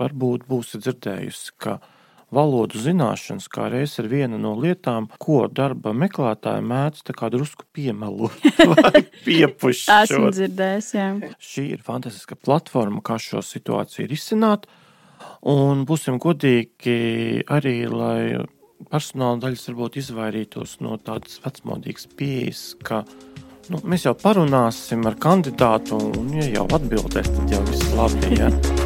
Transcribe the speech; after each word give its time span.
varbūt 0.00 0.46
būsi 0.48 0.80
dzirdējusi, 0.82 1.56
ka 1.60 1.78
valodu 2.34 2.78
zināšanas 2.80 3.48
kā 3.50 3.68
reiz 3.72 3.96
ir 4.00 4.08
viena 4.10 4.38
no 4.40 4.54
lietām, 4.58 5.08
ko 5.22 5.44
darba 5.50 5.92
meklētāji 5.96 6.64
mēdz 6.66 7.02
tā 7.08 7.16
kā 7.16 7.30
drusku 7.32 7.66
piemelot 7.74 8.36
vai 8.72 9.02
piepušķot. 9.26 9.96
Esmu 10.06 10.30
dzirdējis, 10.36 10.92
jā. 10.96 11.08
Šī 11.42 11.66
ir 11.74 11.82
fantastiska 11.86 12.38
platforma, 12.38 13.02
kā 13.04 13.18
šo 13.20 13.42
situāciju 13.44 14.08
risināt. 14.10 14.70
Un 15.50 15.84
būsim 15.88 16.20
godīgi 16.20 17.44
arī, 17.50 17.76
lai 17.90 18.46
personāla 18.88 19.40
daļas 19.42 19.66
varbūt 19.70 19.98
izvairītos 20.00 20.78
no 20.84 20.96
tādas 21.04 21.40
vecmodīgas 21.44 22.08
pieejas, 22.16 22.62
ka 22.84 23.02
nu, 23.68 23.82
mēs 23.84 24.06
jau 24.08 24.14
parunāsim 24.16 25.04
ar 25.08 25.18
kandidātu, 25.20 26.00
un, 26.20 26.32
ja 26.40 26.48
jau 26.60 26.68
atbildēs, 26.78 27.32
tad 27.36 27.58
jau 27.58 27.64
viss 27.68 27.90
labi. 27.96 28.38
Ja? 28.40 28.79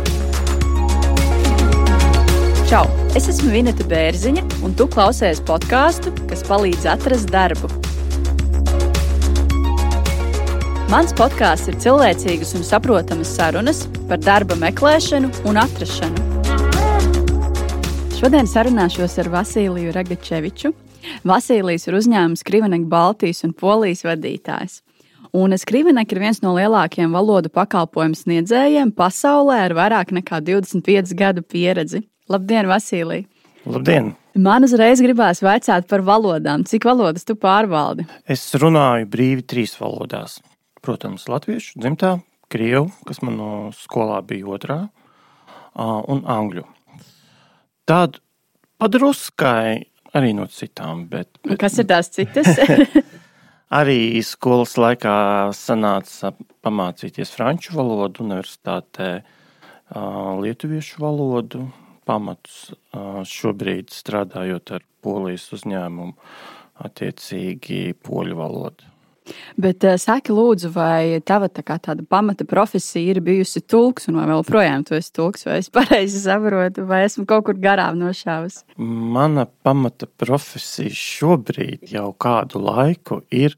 Čau! 2.64 2.86
Es 3.12 3.27
esmu 3.28 3.50
Vineta 3.52 3.84
Bērziņa, 3.84 4.42
un 4.64 4.72
tu 4.72 4.86
klausies 4.88 5.42
podkāstu, 5.45 6.09
kas 6.30 6.41
palīdz 6.48 6.86
atrast 6.88 7.28
darbu. 7.28 7.68
Mans 10.88 11.12
podkāsts 11.19 11.69
ir 11.69 11.77
cilvēcīgas 11.82 12.55
un 12.56 12.64
saprotamas 12.64 13.34
sarunas 13.36 13.82
par 14.08 14.22
darba 14.24 14.56
meklēšanu 14.62 15.28
un 15.45 15.60
atrašanu. 15.60 16.24
Šodien 18.16 18.48
sarunāšos 18.48 19.19
ar 19.20 19.28
Vasiliju 19.36 19.92
Ragačeviču. 19.92 20.72
Vasilijs 21.28 21.84
ir 21.84 21.98
uzņēmums 22.00 22.46
Krivenek 22.48 22.88
Baltijas 22.88 23.44
un 23.44 23.52
Polijas 23.52 24.06
vadītājs. 24.08 24.80
Un 25.36 25.52
Skrivenek 25.60 26.16
ir 26.16 26.22
viens 26.24 26.41
no 26.41 26.56
lielākajiem 26.56 27.12
valodu 27.12 27.52
pakalpojumu 27.52 28.16
sniedzējiem 28.16 28.96
pasaulē 28.96 29.60
ar 29.69 29.77
vairāk 29.83 30.16
nekā 30.16 30.41
25 30.48 31.12
gadu 31.12 31.44
pieredzi. 31.44 32.06
Labdien, 32.28 32.64
Vasilija! 32.69 33.27
Labdien! 33.69 34.14
Man 34.41 34.64
uzreiz 34.64 35.03
gribās 35.05 35.42
vaicāt 35.44 35.84
par 35.91 36.00
valodām. 36.06 36.62
Cik 36.64 36.86
valodas 36.89 37.27
tu 37.28 37.36
pārvaldi? 37.36 38.06
Es 38.25 38.47
runāju 38.56 39.11
brīvi 39.12 39.44
trīs 39.44 39.75
valodās. 39.77 40.39
Protams, 40.84 41.27
latviešu, 41.28 41.77
dzimtā, 41.84 42.14
krievu, 42.48 42.89
kas 43.05 43.20
man 43.20 43.36
no 43.36 43.50
skolā 43.77 44.22
bija 44.25 44.48
otrā, 44.56 44.78
un 45.77 46.25
angļu. 46.25 46.64
Tad 47.84 48.19
padruskai 48.80 49.84
arī 50.17 50.33
no 50.33 50.48
citām. 50.48 51.05
Bet, 51.12 51.28
bet, 51.45 51.61
kas 51.61 51.77
ir 51.77 51.91
tās 51.92 52.08
citas? 52.17 52.48
arī 53.80 54.17
skolas 54.25 54.78
laikā 54.80 55.14
sanāca 55.52 56.33
pamācīties 56.64 57.36
franču 57.36 57.77
valodu, 57.77 58.25
universitātē 58.25 59.14
lietuviešu 60.41 61.05
valodu, 61.05 61.69
pamatus 62.06 62.72
šobrīd 63.30 63.92
strādājot 63.94 64.74
ar 64.77 64.84
polijas 65.05 65.47
uzņēmumu, 65.56 66.16
attiecīgi 66.84 67.94
poļu 68.05 68.36
valodu. 68.38 68.91
Bet 69.56 69.84
saki, 70.00 70.34
lūdzu, 70.36 70.69
vai 70.74 71.20
tava 71.24 71.48
tā 71.48 71.62
tāda 71.64 72.05
pamata 72.05 72.44
profesija 72.44 73.14
ir 73.14 73.22
bijusi 73.24 73.62
tulks, 73.64 74.11
un 74.11 74.19
vai 74.20 74.27
vēl 74.28 74.44
projām 74.44 74.84
tu 74.84 74.96
esi 74.98 75.12
tulks, 75.16 75.46
vai 75.48 75.62
es 75.62 75.70
pareizi 75.72 76.20
saprotu, 76.27 76.84
vai 76.88 77.05
esmu 77.06 77.24
kaut 77.30 77.46
kur 77.46 77.56
garām 77.61 77.96
nošāvis? 78.02 78.62
Mana 78.77 79.46
pamata 79.64 80.11
profesija 80.20 80.92
šobrīd 80.92 81.89
jau 81.94 82.11
kādu 82.20 82.61
laiku 82.66 83.22
ir 83.33 83.56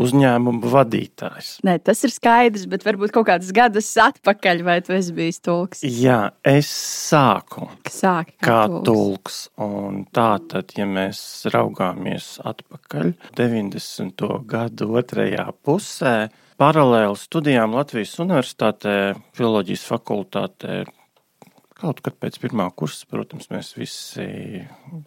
uzņēmuma 0.00 0.70
vadītājs. 0.72 1.50
Nē, 1.66 1.78
tas 1.84 2.02
ir 2.06 2.12
skaidrs, 2.14 2.66
bet 2.70 2.84
varbūt 2.86 3.14
kaut 3.14 3.28
kādas 3.30 3.52
gadus 3.56 3.88
atpakaļ, 4.02 4.62
vai 4.66 4.78
tu 4.84 4.94
esi 4.96 5.14
bijis 5.16 5.40
tulks? 5.44 5.84
Jā, 5.86 6.32
es 6.46 6.70
sāku 6.70 7.68
Sāki 7.90 8.36
kā, 8.38 8.46
kā 8.46 8.58
tulks. 8.68 9.46
tulks. 9.56 10.08
Tā 10.16 10.30
tad, 10.50 10.74
ja 10.78 10.88
mēs 10.90 11.20
raugāmies 11.52 12.36
atpakaļ 12.46 13.14
90. 13.38 14.28
gadu 14.50 14.90
otrajā 15.00 15.48
pusē, 15.66 16.16
paralēli 16.60 17.16
studijām 17.20 17.76
Latvijas 17.76 18.16
Universitātē, 18.22 19.16
Filoloģijas 19.36 19.88
fakultātē, 19.90 20.84
Kaut 21.76 21.98
kad 22.00 22.14
pēc 22.16 22.38
pirmā 22.40 22.70
kursa, 22.72 23.04
protams, 23.10 23.50
mēs 23.52 23.74
visi 23.76 24.24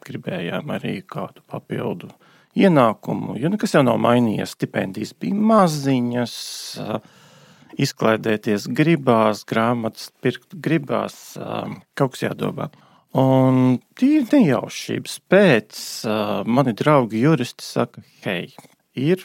gribējām 0.05 0.69
arī 0.75 0.99
kādu 1.01 1.41
papildu 1.49 2.11
ienākumu, 2.65 3.37
jo 3.39 3.51
nekas 3.53 3.75
jau 3.75 3.83
nav 3.85 3.99
mainījies. 4.03 4.55
Stipendijas 4.57 5.15
bija 5.19 5.37
maziņas, 5.51 6.35
izklaidēties 7.79 8.67
gribās, 8.75 9.45
grāmatas 9.47 10.09
pirkt 10.23 10.57
gribās, 10.59 11.37
kaut 11.97 12.15
kas 12.15 12.25
jādomā. 12.27 12.69
Un 13.17 13.79
tīri 13.97 14.27
nejaušības 14.35 15.15
pēc 15.31 15.83
mani 16.45 16.75
draugi 16.77 17.23
juristi 17.23 17.65
saka, 17.65 18.03
hei, 18.25 18.51
ir 18.93 19.23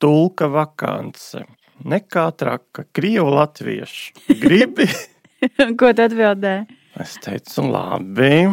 tulka 0.00 0.48
vakance, 0.48 1.44
nekā 1.84 2.28
traka, 2.38 2.86
krievu 2.94 3.34
latviešu. 3.36 4.22
Gribi? 4.40 4.88
Ko 5.78 5.92
tu 5.92 6.06
atbildēji? 6.06 6.78
Es 7.02 7.16
teicu, 7.24 7.66
labi, 7.72 8.46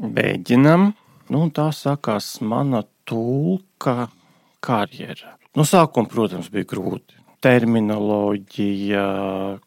mēģinam. 0.00 0.90
Nu, 1.30 1.44
tā 1.54 1.68
sākās 1.74 2.36
mana 2.42 2.82
tulka 3.10 4.08
karjera. 4.62 5.36
No 5.58 5.66
sākuma, 5.66 6.10
protams, 6.10 6.50
bija 6.52 6.68
grūti. 6.70 7.16
Terminoloģija, 7.40 9.02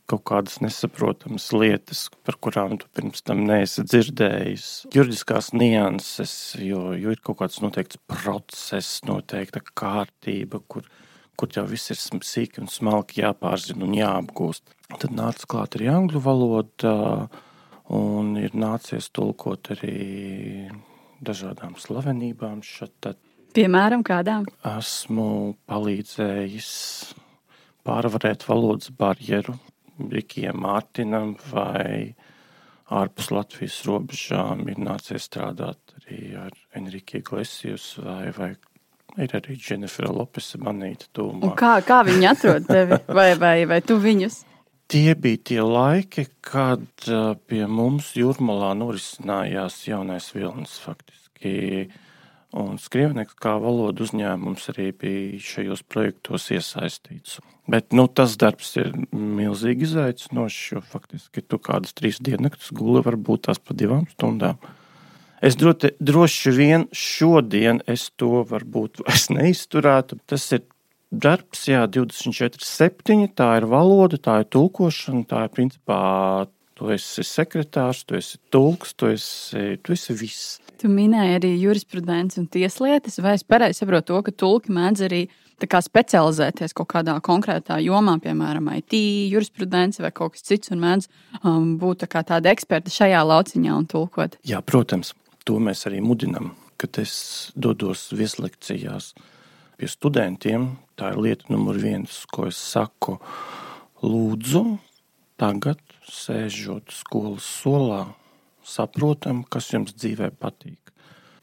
kaut 0.08 0.22
kādas 0.30 0.59
nesaprotamas 0.62 1.48
lietas, 1.58 2.04
par 2.24 2.38
kurām 2.38 2.76
tu 2.78 2.86
pirms 2.94 3.26
tam 3.26 3.42
neesi 3.48 3.81
dzirdējis. 3.88 4.68
Juridiskās 4.94 5.50
nianses, 5.58 6.36
jo, 6.62 6.92
jo 6.94 7.16
ir 7.16 7.24
kaut 7.26 7.40
kāds 7.42 7.58
noteikts 7.66 7.98
process, 8.06 9.02
noteikta 9.09 9.64
kārtība, 9.74 10.62
kur, 10.70 10.86
kur 11.34 11.50
jau 11.58 11.66
viss 11.72 11.90
ir 11.90 11.98
sīki 11.98 12.62
un 12.62 12.70
smalki 12.70 13.24
jāpārzina 13.25 13.90
un 13.90 13.98
jāapgūst. 13.98 14.78
Tad 14.94 15.18
nāca 15.18 15.50
klāt 15.50 15.80
arī 15.80 15.90
angļu 15.96 16.22
valoda, 16.22 16.94
un 17.90 18.36
ir 18.38 18.54
nācies 18.54 19.10
tulkot 19.18 19.74
arī 19.74 20.70
dažādām 21.25 21.74
slavenībām. 21.81 22.62
Šat, 22.62 22.94
Piemēram, 23.53 24.02
kādām? 24.06 24.47
Esmu 24.66 25.53
palīdzējis 25.69 26.69
pārvarēt 27.86 28.46
valodas 28.47 28.90
barjeru 28.97 29.56
Rikijam 30.09 30.64
Mārtiņam 30.64 31.36
vai 31.52 32.16
ārpus 32.94 33.30
Latvijas 33.34 33.80
robežām 33.88 34.66
ir 34.72 34.80
nācies 34.81 35.28
strādāt 35.30 35.94
arī 36.02 36.34
ar 36.40 36.56
Enrique 36.78 37.22
Iglesias 37.22 37.94
vai, 38.02 38.31
vai 38.36 38.50
ir 39.22 39.36
arī 39.38 39.58
Dženifera 39.59 40.12
Lopesa 40.13 40.58
manīta 40.62 41.12
tūmā. 41.13 41.52
Un 41.52 41.53
kā, 41.59 41.75
kā 41.86 42.02
viņi 42.08 42.30
atrod 42.31 42.66
tevi 42.69 43.00
vai, 43.19 43.30
vai, 43.40 43.58
vai 43.69 43.81
tu 43.86 44.00
viņus? 44.02 44.40
Tie 44.94 45.13
bija 45.18 45.40
tie 45.50 45.62
laiki, 45.63 46.25
kad 46.44 47.06
pie 47.47 47.62
mums 47.69 48.12
jūrmalā 48.18 48.74
norisinājās 48.81 49.78
jaunais 49.88 50.28
vilnis 50.36 50.75
faktiski 50.84 51.86
Un 52.53 52.78
Skrievnieks 52.78 53.34
kā 53.41 53.56
valodu 53.58 54.06
uzņēmums 54.06 54.68
arī 54.75 54.91
bija 54.94 55.40
šajos 55.41 55.81
projektos 55.90 56.52
iesaistīts. 56.53 57.40
Bet 57.66 57.96
nu, 57.97 58.06
tas 58.06 58.36
darbs 58.38 58.75
ir 58.78 58.91
milzīgi 59.09 59.88
izaicinošs, 59.88 60.59
jo 60.75 60.84
faktiski 60.86 61.42
tu 61.42 61.58
kādas 61.58 61.96
trīs 61.97 62.22
diennaktus 62.22 62.69
guli 62.78 63.02
varbūt 63.06 63.47
tās 63.47 63.58
pa 63.58 63.74
divām 63.78 64.06
stundām. 64.12 64.62
Es 65.44 65.58
droši, 65.59 65.96
droši 65.97 66.53
vien 66.56 66.86
šodien 66.96 67.81
es 67.90 68.06
to 68.22 68.46
varbūt 68.47 69.02
vairs 69.02 69.28
neizturētu. 69.34 70.22
Tas 70.30 70.46
ir 70.53 70.68
darbs, 71.09 71.66
jā, 71.68 71.88
24, 71.90 72.62
7. 72.63 73.28
Tā 73.34 73.50
ir 73.59 73.68
valoda, 73.72 74.22
tā 74.22 74.44
ir 74.44 74.52
tulkošana, 74.53 75.25
tā 75.30 75.47
ir 75.47 75.56
principā 75.58 76.03
Tu 76.84 76.90
esi 76.92 77.24
sekretārs, 77.24 78.02
tu 78.04 78.18
esi 78.18 78.36
tulks, 78.52 78.90
tu 79.00 79.07
esi, 79.07 79.78
tu 79.80 79.94
esi 79.96 80.12
viss. 80.19 80.57
Tu 80.81 80.90
minēji 80.92 81.38
arī 81.38 81.52
jurisprudenci 81.62 82.42
un 82.42 82.50
tieslietas, 82.52 83.22
vai 83.24 83.38
es 83.38 83.46
pareizi 83.48 83.80
saprotu 83.80 84.10
to, 84.10 84.18
ka 84.25 84.34
tulki 84.44 84.74
mēdz 84.75 85.06
arī 85.07 85.22
specializēties 85.63 86.75
kaut 86.75 86.90
kādā 86.92 87.16
konkrētā 87.24 87.78
jomā, 87.80 88.18
piemēram, 88.19 88.68
IT, 88.81 88.98
jurisprudence 89.31 90.04
vai 90.04 90.12
kaut 90.12 90.36
kas 90.36 90.44
cits, 90.44 90.74
un 90.75 90.84
mēdz 90.84 91.07
um, 91.48 91.78
būt 91.80 92.04
tā 92.04 92.19
tāda 92.19 92.52
eksperta 92.52 92.92
šajā 92.92 93.24
lauciņā 93.31 93.80
un 93.80 93.88
tulkot. 93.88 94.36
Jā, 94.44 94.60
protams, 94.60 95.16
to 95.48 95.63
mēs 95.63 95.88
arī 95.88 96.04
mudinam, 96.04 96.52
kad 96.75 97.00
es 97.00 97.54
dodos 97.56 98.10
vieslekcijās 98.12 99.13
pie 99.80 99.88
studentiem. 99.88 100.74
Tā 101.00 101.16
ir 101.16 101.24
lieta 101.30 101.48
numur 101.48 101.80
viens, 101.80 102.25
ko 102.28 102.52
es 102.52 102.60
saku. 102.60 103.22
Lūdzu, 104.04 104.66
tagad 105.44 105.81
sēžot 106.07 106.94
skolas 106.95 107.44
solā, 107.60 108.06
saprotam, 108.63 109.44
kas 109.44 109.74
jums 109.74 109.95
dzīvē 109.98 110.31
patīk. 110.40 110.80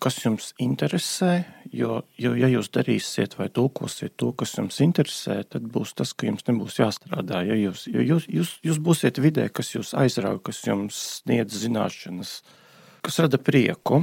kas 0.01 0.17
jums 0.25 0.55
interesē. 0.57 1.45
Jo, 1.77 1.99
jo, 2.17 2.31
ja 2.33 2.49
jūs 2.49 2.71
darīsiet 2.73 3.37
vai 3.37 3.51
tulkosiet 3.53 4.15
to, 4.17 4.31
kas 4.33 4.55
jums 4.57 4.81
interesē, 4.81 5.43
tad 5.45 5.67
būs 5.69 5.93
tas, 5.93 6.15
ka 6.17 6.25
jums 6.25 6.47
nebūs 6.49 6.81
jāstrādā. 6.81 7.43
Ja 7.45 7.59
jūs, 7.59 7.85
jo 7.93 8.01
jūs, 8.01 8.25
jūs, 8.33 8.57
jūs 8.65 8.81
būsiet 8.81 9.21
vidē, 9.21 9.51
kas 9.53 9.75
jūs 9.75 9.93
aizrauga, 9.93 10.41
kas 10.49 10.65
jums 10.65 11.05
sniedz 11.21 11.61
zināšanas, 11.67 12.39
kas 13.05 13.21
rada 13.21 13.37
prieku. 13.37 14.01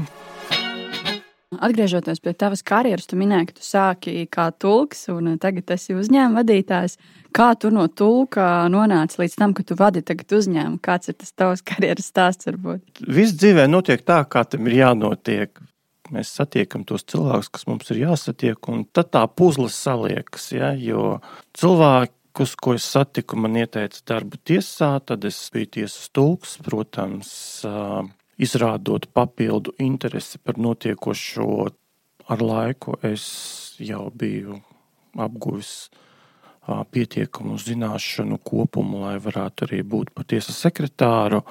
Atgriežoties 1.48 2.20
pie 2.20 2.34
tavas 2.36 2.60
karjeras, 2.60 3.06
tu 3.08 3.16
minēji, 3.16 3.48
ka 3.48 3.54
tu 3.56 3.64
sāki 3.64 4.26
kā 4.28 4.50
tulks, 4.60 5.06
un 5.14 5.38
tagad 5.40 5.72
esi 5.78 5.94
uzņēmuma 5.96 6.42
vadītājs. 6.42 6.98
Kā 7.32 7.54
tu 7.56 7.72
no 7.72 7.86
tulka 7.88 8.66
nonāci 8.68 9.22
līdz 9.22 9.38
tam, 9.40 9.54
ka 9.56 9.64
tu 9.64 9.78
vadi 9.80 10.04
uzņēmumu? 10.04 10.82
Kāds 10.84 11.08
ir 11.08 11.16
tas 11.16 11.32
tavs 11.32 11.64
karjeras 11.70 12.12
stāsts? 12.12 12.50
Varbūt? 12.50 13.00
Viss 13.08 13.38
dzīvē 13.40 13.64
notiek 13.72 14.04
tā, 14.04 14.20
kā 14.28 14.44
tam 14.44 14.68
ir 14.68 14.76
jānotiek. 14.82 15.64
Mēs 16.12 16.34
satiekam 16.36 16.84
tos 16.88 17.08
cilvēkus, 17.08 17.52
kas 17.56 17.64
mums 17.68 17.96
ir 17.96 18.04
jāsatiek, 18.04 18.60
un 18.68 18.84
tad 18.92 19.14
tā 19.16 19.24
puzle 19.32 19.72
saliekas. 19.72 20.52
Ja? 20.52 20.74
Jo 20.76 21.22
cilvēkus, 21.56 22.58
ko 22.60 22.76
es 22.76 22.92
satiku, 22.92 23.40
man 23.40 23.56
ieteica 23.56 24.04
darbu 24.12 24.44
tiesā, 24.44 24.98
tad 25.00 25.24
es 25.24 25.40
biju 25.56 25.72
tiesas 25.80 26.12
tulks, 26.12 26.60
protams 26.68 27.32
izrādot 28.38 29.08
papildu 29.14 29.74
interesi 29.82 30.38
par 30.38 30.60
notiekošo, 30.62 31.68
ar 32.28 32.44
laiku 32.44 32.98
es 33.08 33.24
jau 33.80 34.08
biju 34.14 34.60
apguvis 35.18 35.90
pietiekamu 36.68 37.56
zināšanu 37.62 38.40
kopumu, 38.44 39.06
lai 39.06 39.18
varētu 39.24 39.68
arī 39.68 39.82
būt 39.88 40.12
par 40.16 40.28
tiesas 40.28 40.60
sekretāru. 40.60 41.42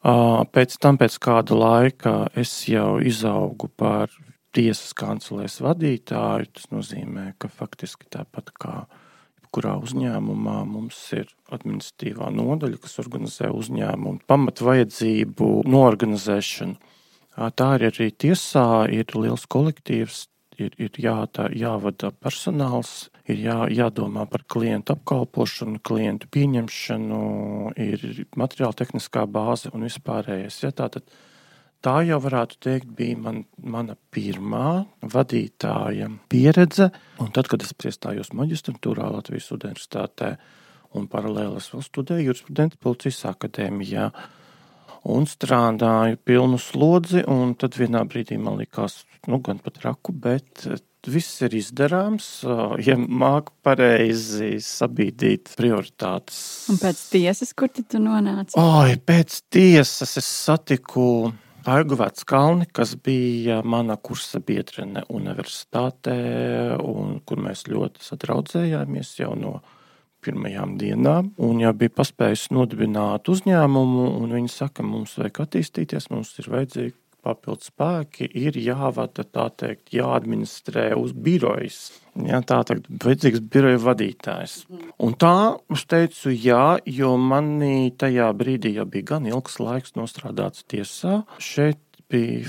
Pēc 0.00 0.76
tam, 0.80 0.98
pēc 1.00 1.16
kāda 1.20 1.56
laika, 1.56 2.14
es 2.36 2.52
jau 2.68 3.00
izaugu 3.00 3.68
par 3.80 4.12
tiesas 4.56 4.92
kancelēs 4.96 5.60
vadītāju. 5.64 6.50
Tas 6.56 6.68
nozīmē, 6.72 7.32
ka 7.40 7.48
faktiski 7.52 8.08
tāpat 8.12 8.52
kā 8.60 8.74
kurā 9.54 9.76
uzņēmumā 9.82 10.60
mums 10.68 10.98
ir 11.16 11.30
administratīvā 11.52 12.30
nodaļa, 12.34 12.80
kas 12.82 12.98
organizē 13.02 13.50
uzņēmumu 13.54 14.24
pamatvajadzību 14.30 15.50
noorganizēšanu. 15.70 16.76
Tā 17.56 17.68
ir 17.78 17.86
arī 17.88 18.10
tiesā, 18.10 18.66
ir 18.92 19.14
liels 19.16 19.46
kolektīvs, 19.50 20.24
ir, 20.60 20.74
ir 20.78 20.98
jā, 21.00 21.16
tā, 21.32 21.48
jāvada 21.56 22.10
personāls, 22.12 23.08
ir 23.30 23.40
jā, 23.46 23.56
jādomā 23.72 24.26
par 24.30 24.44
klientu 24.50 24.96
apkalpošanu, 24.96 25.80
klientu 25.86 26.28
pieņemšanu, 26.34 27.20
ir 27.80 28.04
materiāla 28.38 28.76
tehniskā 28.82 29.24
bāze 29.30 29.72
un 29.74 29.86
vispārējais. 29.88 30.60
Ja, 30.66 30.72
tātad, 30.76 31.06
tā 31.84 32.00
jau 32.08 32.20
varētu 32.22 32.58
teikt, 32.62 32.90
bija 32.96 33.18
man, 33.20 33.42
mana 33.62 33.96
pirmā 34.14 34.84
vadītāja 35.00 36.10
pieredze. 36.32 36.90
Un 37.20 37.32
tad, 37.34 37.50
kad 37.50 37.64
es 37.64 37.72
iestājos 37.72 38.34
maģistrantūrā 38.36 39.08
Latvijas 39.10 39.50
Universitātē 39.56 40.34
un 40.98 41.08
paralēli 41.10 41.60
es 41.60 41.70
vēl 41.72 41.86
studēju 41.86 42.30
jurisprudences 42.30 42.82
policijas 42.82 43.24
akadēmijā. 43.32 44.10
Un 45.10 45.24
strādāju 45.24 46.18
pilnu 46.28 46.58
slodzi, 46.60 47.22
un 47.30 47.54
tad 47.56 47.78
vienā 47.80 48.02
brīdī 48.08 48.36
man 48.36 48.58
likās, 48.60 48.98
nu, 49.30 49.38
gan 49.40 49.62
pat 49.64 49.80
raku, 49.86 50.12
bet 50.12 50.66
viss 51.08 51.40
ir 51.46 51.54
izdarāms, 51.56 52.26
ja 52.84 52.98
māku 53.00 53.54
pareizi 53.64 54.58
sabīdīt 54.60 55.54
prioritātes. 55.56 56.42
Un 56.68 56.80
pēc 56.82 57.00
tiesas, 57.14 57.54
kur 57.56 57.72
tu 57.72 58.02
nonāci? 58.02 58.58
Oi, 58.60 58.98
pēc 59.00 59.38
tiesas 59.48 60.18
es 60.20 60.28
satiku 60.28 61.30
Aigu 61.68 61.96
Veckalni, 62.00 62.64
kas 62.72 62.94
bija 63.04 63.58
mana 63.64 63.96
kursa 64.00 64.40
biedrene 64.40 65.02
universitātē, 65.12 66.16
un 66.80 67.18
kur 67.28 67.42
mēs 67.44 67.66
ļoti 67.68 68.00
sadraudzējāmies 68.06 69.12
jau 69.18 69.34
no 69.36 69.58
pirmajām 70.24 70.78
dienām. 70.80 71.34
Un 71.40 71.60
jau 71.60 71.72
bija 71.76 71.92
paspējis 72.00 72.48
nodibināt 72.56 73.28
uzņēmumu, 73.28 74.06
un 74.22 74.32
viņi 74.38 74.52
saka, 74.52 74.84
mums 74.86 75.18
vajag 75.20 75.42
attīstīties, 75.44 76.08
mums 76.12 76.32
ir 76.40 76.48
vajadzīgi 76.52 76.96
papildus 77.24 77.70
spēki, 77.70 78.28
ir 78.28 78.56
jāvada, 78.60 79.24
tā 79.24 79.48
teikt, 79.62 79.90
jāadministrē 79.94 80.90
uz 80.98 81.12
birojas. 81.12 81.80
Jā, 82.26 82.40
tā 82.46 82.62
teikt, 82.68 82.88
vajadzīgs 83.04 83.44
biroja 83.52 83.82
vadītājs. 83.84 84.56
Un 85.00 85.14
tā 85.20 85.34
es 85.72 85.84
teicu, 85.90 86.32
jā, 86.34 86.78
jo 86.86 87.14
manī 87.20 87.92
tajā 87.98 88.32
brīdī 88.36 88.74
jau 88.78 88.88
bija 88.90 89.14
gan 89.14 89.28
ilgs 89.30 89.60
laiks 89.62 89.96
nostrādāts 89.98 90.66
tiesā. 90.70 91.22
Šeit 91.38 91.80
bija 92.10 92.48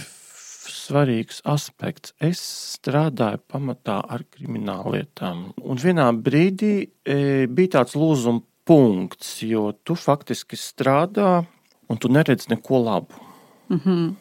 svarīgs 0.71 1.41
aspekts. 1.47 2.13
Es 2.21 2.41
strādāju 2.75 3.41
pamatā 3.51 3.99
ar 4.01 4.23
krimināllietām. 4.33 5.51
Un 5.61 5.81
vienā 5.81 6.07
brīdī 6.15 6.73
e, 6.81 7.17
bija 7.47 7.77
tāds 7.79 7.97
lūzuma 7.99 8.43
punkts, 8.67 9.39
jo 9.47 9.71
tu 9.83 9.97
faktiski 9.97 10.59
strādā 10.59 11.41
un 11.89 11.99
tu 11.99 12.11
neredz 12.11 12.47
neko 12.49 12.83
labu. 12.85 13.15
Mm 13.69 13.79
-hmm. 13.79 14.15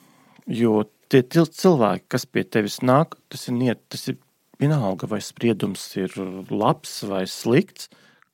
Jo 0.51 0.85
tie 1.11 1.23
cilvēki, 1.25 2.07
kas 2.11 2.27
pie 2.27 2.45
tevis 2.45 2.81
nāk, 2.83 3.17
tas 3.31 3.47
ir, 3.49 3.57
niet, 3.59 3.81
tas 3.93 4.09
ir 4.11 4.19
vienalga, 4.61 5.09
vai 5.11 5.21
spriedums 5.25 5.83
ir 5.99 6.15
labs 6.51 7.01
vai 7.07 7.25
slikts. 7.31 7.91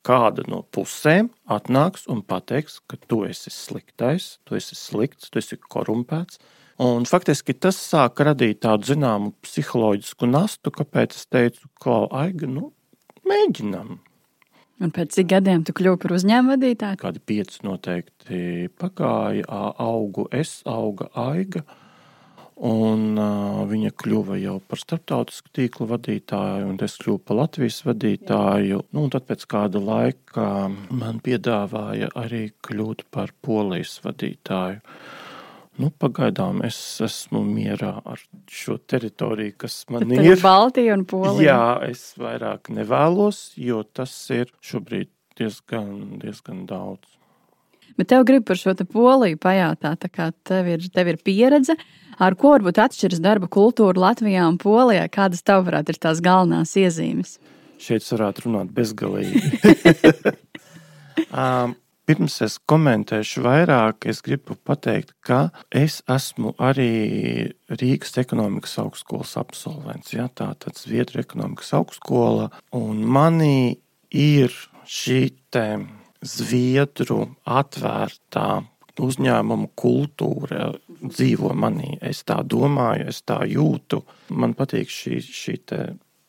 Kāda 0.06 0.44
no 0.46 0.60
pusēm 0.70 1.32
atnāks 1.50 2.04
un 2.06 2.20
pateiks, 2.22 2.78
ka 2.86 2.94
tu 3.10 3.24
esi 3.26 3.50
sliktais, 3.50 4.36
tu 4.46 4.54
esi 4.54 4.78
slikts, 4.78 5.32
tu 5.32 5.40
esi 5.40 5.58
korumpēts. 5.58 6.38
Un 6.78 7.08
faktiski 7.08 7.56
tas 7.58 7.78
sāk 7.80 8.20
radīt 8.22 8.60
tādu 8.62 8.92
zināmu 8.92 9.32
psiholoģisku 9.42 10.28
nastu, 10.30 10.70
kāpēc 10.70 11.16
es 11.16 11.26
teicu, 11.26 11.66
ka 11.82 12.04
aiga, 12.20 12.46
nu, 12.46 12.70
mēģinam. 13.26 13.96
Un 14.84 14.92
pēc 14.92 15.16
cik 15.16 15.30
gadiem 15.32 15.64
tu 15.64 15.72
kļuvi 15.74 15.98
par 16.02 16.14
uzņēmumu 16.18 16.52
vadītāju? 16.52 17.00
Kādi 17.00 17.22
pieci 17.24 17.62
noteikti 17.64 18.40
pagāja, 18.76 19.46
augu 19.80 20.28
es, 20.36 20.58
auga 20.68 21.08
aiga. 21.16 21.64
Un, 22.56 23.18
uh, 23.20 23.66
viņa 23.68 23.90
kļuva 24.00 24.38
jau 24.40 24.54
par 24.64 24.80
starptautisku 24.80 25.50
tīklu 25.58 25.90
vadītāju, 25.90 26.70
un 26.70 26.78
es 26.80 26.94
kļuvu 27.02 27.20
par 27.28 27.36
Latvijas 27.42 27.82
vadītāju. 27.84 28.78
Nu, 28.96 29.02
tad 29.12 29.26
pēc 29.28 29.44
kāda 29.50 29.82
laika 29.82 30.46
man 30.88 31.20
piedāvāja 31.20 32.08
arī 32.16 32.46
kļūt 32.64 33.04
par 33.12 33.34
polijas 33.44 33.98
vadītāju. 34.06 34.80
Nu, 35.76 35.90
pagaidām 35.92 36.62
es 36.64 36.78
esmu 37.04 37.42
mierā 37.44 37.98
ar 38.08 38.22
šo 38.48 38.78
teritoriju, 38.88 39.58
kas 39.60 39.82
man 39.92 40.06
Tad 40.06 40.24
ir. 40.24 40.40
Baltija 40.40 40.96
un 40.96 41.04
Polija. 41.04 41.50
Jā, 41.50 41.90
es 41.90 42.06
vairāk 42.16 42.72
nevēlos, 42.72 43.50
jo 43.60 43.82
tas 43.84 44.14
ir 44.32 44.48
šobrīd 44.64 45.12
diezgan, 45.36 46.16
diezgan 46.24 46.64
daudz. 46.70 47.18
Bet 47.96 48.10
tev 48.12 48.26
grib 48.28 48.44
par 48.48 48.58
šo 48.60 48.74
poliju 48.92 49.38
pajautāt, 49.40 50.02
tā 50.04 50.10
kā 50.12 50.30
tev 50.44 50.68
ir, 50.74 50.88
tev 50.92 51.12
ir 51.12 51.20
pieredze. 51.24 51.76
Ar 52.16 52.36
ko 52.36 52.54
varbūt 52.54 52.78
atšķiras 52.80 53.20
darba 53.24 53.48
kultūra 53.52 54.08
Latvijā 54.08 54.46
un 54.48 54.56
Polijā? 54.60 55.04
Kādas 55.12 55.44
tavuprāt 55.44 55.90
ir 55.92 55.98
tās 56.00 56.22
galvenās 56.24 56.72
iezīmes? 56.80 57.36
Šeit 57.80 58.06
varētu 58.08 58.46
runāt 58.46 58.70
bezgalīgi. 58.76 59.42
um, 61.40 61.76
Pirms 62.06 62.36
es 62.44 62.54
komentēšu 62.70 63.42
vairāk, 63.42 64.04
es 64.06 64.20
gribu 64.22 64.54
pateikt, 64.54 65.10
ka 65.26 65.48
es 65.74 65.96
esmu 66.06 66.52
arī 66.62 67.50
Rīgas 67.66 68.14
ekonomikas 68.22 68.76
augstskolas 68.78 69.32
absolvents. 69.40 70.12
Ja, 70.14 70.28
tā 70.30 70.52
tad 70.62 70.78
Zviedru 70.78 71.24
ekonomikas 71.24 71.72
augstskola, 71.74 72.52
un 72.78 73.02
manī 73.02 73.80
ir 74.14 74.54
šī 74.86 75.32
Zviedru 76.26 77.22
atvērtā 77.46 78.48
uzņēmumu 79.02 79.70
kultūra 79.76 80.70
dzīvo 81.04 81.52
manī. 81.56 81.96
Es 82.00 82.24
tā 82.26 82.40
domāju, 82.42 83.08
es 83.12 83.22
tā 83.28 83.42
jūtu. 83.48 84.02
Man 84.32 84.56
patīk 84.56 84.90
šī, 84.92 85.20
šī 85.20 85.56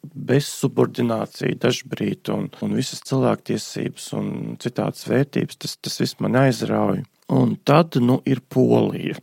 bezsubordinācija, 0.07 1.57
dažbrīd 1.63 2.31
un, 2.33 2.47
un 2.63 2.75
visas 2.77 3.03
cilvēktiesības 3.07 4.09
un 4.17 4.31
citādas 4.61 5.07
vērtības. 5.09 5.59
Tas, 5.63 5.77
tas 5.83 6.01
viss 6.03 6.19
man 6.23 6.37
aizrauja. 6.39 7.03
Un 7.33 7.57
tad 7.67 7.99
nu, 7.99 8.21
ir 8.25 8.43
Polija. 8.47 9.17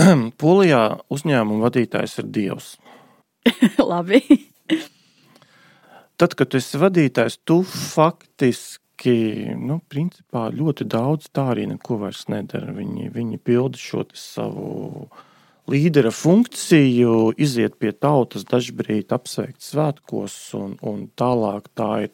Polijā 0.42 0.84
uzņēmuma 1.12 1.68
vadītājs 1.68 2.18
ir 2.22 2.30
Dievs. 2.34 2.72
Labi. 3.90 4.22
Tad, 6.20 6.34
kad 6.36 6.50
tu 6.52 6.58
esi 6.60 6.76
vadītājs, 6.80 7.38
tu 7.48 7.62
faktiski 7.64 8.79
cilvēki 9.00 9.56
nu, 9.56 9.80
principā, 9.88 10.50
ļoti 10.52 10.84
daudz 10.84 11.30
tā 11.32 11.50
arī 11.52 11.66
neko 11.66 11.98
vairs 11.98 12.28
nedara. 12.28 12.72
Viņi, 12.72 13.10
viņi 13.12 13.38
pilda 13.38 13.78
šo 13.78 14.04
savu 14.12 15.08
līdera 15.68 16.10
funkciju, 16.10 17.34
iziet 17.38 17.78
pie 17.78 17.92
tautas, 17.92 18.44
dažbrīd 18.44 19.12
apsveikt 19.12 19.62
svētkos 19.62 20.54
un, 20.54 20.76
un 20.82 21.08
tālāk. 21.16 21.68
Tā 21.74 22.06
ir, 22.06 22.10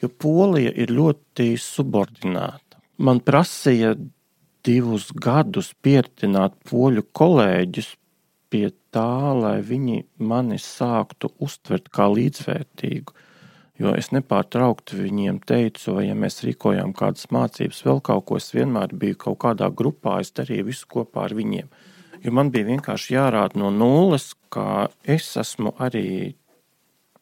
jo 0.00 0.08
Polija 0.08 0.72
ir 0.74 0.90
ļoti 0.90 1.56
subordinēta. 1.58 2.80
Man 2.98 3.20
prasīja 3.20 3.94
divus 4.64 5.12
gadus 5.12 5.74
pieredzināt 5.82 6.56
poļu 6.66 7.04
kolēģus 7.12 7.94
pie 8.50 8.70
tā, 8.90 9.34
lai 9.36 9.60
viņi 9.60 10.06
mani 10.18 10.58
sāktu 10.58 11.30
uztvert 11.42 11.90
kā 11.92 12.08
līdzvērtīgu. 12.08 13.12
Jo 13.76 13.92
es 13.92 14.08
nepārtraukti 14.08 14.96
viņiem 14.96 15.42
teicu, 15.44 15.98
vai 15.98 16.06
ja 16.06 16.14
mēs 16.16 16.40
rīkojām 16.46 16.94
kādas 16.96 17.28
mācības, 17.34 17.82
vēl 17.84 18.00
kaut 18.04 18.24
ko, 18.28 18.38
es 18.40 18.48
vienmēr 18.54 18.94
biju 18.96 19.18
kaut 19.26 19.38
kādā 19.44 19.68
grupā, 19.68 20.20
es 20.24 20.32
darīju 20.36 20.70
visu 20.70 20.88
kopā 20.94 21.26
ar 21.26 21.36
viņiem. 21.36 21.68
Jo 22.24 22.32
man 22.32 22.48
bija 22.54 22.70
vienkārši 22.70 23.18
jārāda 23.18 23.60
no 23.60 23.68
nulles, 23.74 24.30
ka 24.48 24.88
es 25.04 25.28
esmu 25.36 25.74
arī 25.84 26.32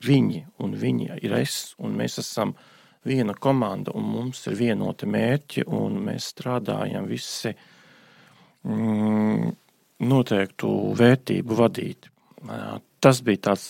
viņi, 0.04 0.44
un 0.62 0.78
viņi 0.78 1.10
ir 1.26 1.34
es, 1.40 1.74
un 1.82 1.98
mēs 1.98 2.20
esam 2.22 2.54
viena 3.04 3.34
komanda, 3.34 3.92
un 3.98 4.06
mums 4.14 4.46
ir 4.46 4.56
vienoti 4.58 5.10
mērķi, 5.10 5.66
un 5.74 5.98
mēs 6.06 6.30
strādājam 6.36 7.10
visi 7.10 7.50
mm, 8.62 9.50
noteiktu 10.06 10.70
vērtību 11.02 11.58
vadīt. 11.58 12.08
Tas 13.04 13.18
bija 13.20 13.50
tāds, 13.50 13.66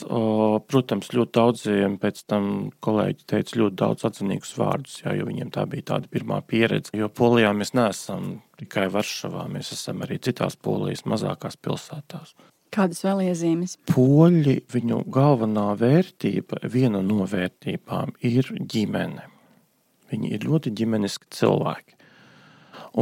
protams, 0.70 1.08
ļoti 1.10 1.32
daudziem 1.34 1.96
pēc 1.98 2.20
tam 2.30 2.44
kolēģi 2.84 3.24
teica 3.32 3.56
ļoti 3.58 3.78
daudz 3.80 4.06
atzinīgus 4.06 4.52
vārdus, 4.54 5.00
jā, 5.00 5.16
jo 5.18 5.26
viņiem 5.26 5.48
tā 5.56 5.64
bija 5.66 5.88
tāda 5.88 6.06
pirmā 6.12 6.38
pieredze. 6.46 6.92
Jo 6.94 7.08
Polijā 7.10 7.50
mēs 7.56 7.74
neesam 7.74 8.36
tikai 8.60 8.84
Varšavā, 8.94 9.48
mēs 9.50 9.72
esam 9.74 10.04
arī 10.06 10.20
citās 10.22 10.54
Polijas 10.54 11.02
mazākās 11.10 11.58
pilsētās. 11.58 12.36
Kādas 12.74 13.02
vēl 13.06 13.24
iezīmes? 13.24 13.74
Poļi, 13.90 14.54
viņu 14.70 15.00
galvenā 15.14 15.66
vērtība, 15.82 16.62
viena 16.70 17.02
no 17.02 17.26
vērtībām 17.26 18.14
ir 18.30 18.52
ģimene. 18.54 19.26
Viņi 20.14 20.32
ir 20.38 20.46
ļoti 20.46 20.74
ģimeniski 20.78 21.30
cilvēki. 21.34 21.98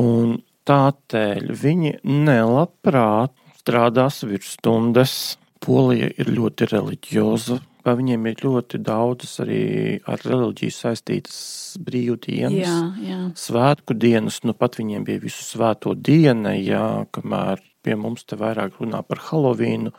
Un 0.01 0.39
tādēļ 0.65 1.53
viņi 1.61 1.95
nelabprāt 2.09 3.37
strādās 3.61 4.25
virsstundas 4.25 5.37
Polija 5.63 6.11
ir 6.19 6.33
ļoti 6.33 6.69
reliģioza. 6.73 7.61
Viņiem 7.83 8.29
ir 8.31 8.45
ļoti 8.45 8.79
daudzas 8.79 9.41
arī 9.43 9.63
ar 10.07 10.23
reliģiju 10.23 10.75
saistītas 10.75 11.39
brīvdienas, 11.83 12.61
Jā, 12.61 12.77
jā. 13.03 13.19
svētku 13.39 13.97
dienas. 13.99 14.39
Nu, 14.47 14.55
pat 14.55 14.79
viņiem 14.79 15.07
bija 15.09 15.23
visu 15.25 15.43
svēto 15.43 15.97
diena, 15.99 16.55
jā, 16.55 17.09
kamēr 17.15 17.63
pie 17.83 17.99
mums 17.99 18.23
te 18.23 18.39
vairāk 18.39 18.79
runā 18.79 19.03
par 19.07 19.23
Halovīnu. 19.27 19.91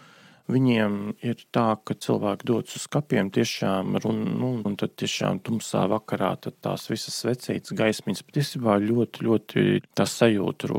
Viņiem 0.51 0.96
ir 1.24 1.43
tā, 1.55 1.70
ka 1.88 1.96
cilvēki 1.96 2.48
dodas 2.48 2.75
uz 2.75 2.88
kapiem 2.91 3.29
tiešām 3.32 3.96
run, 4.03 4.24
nu, 4.39 4.50
un 4.67 4.75
tad 4.79 4.96
tiešām 5.00 5.39
tumsā 5.43 5.86
vakarā 5.91 6.34
tās 6.43 6.89
visas 6.91 7.22
vecītas 7.24 7.75
gaismiņas 7.79 8.25
patiesībā 8.27 8.75
ļoti, 8.84 9.27
ļoti 9.27 9.65
tā 9.96 10.08
sajūta 10.08 10.72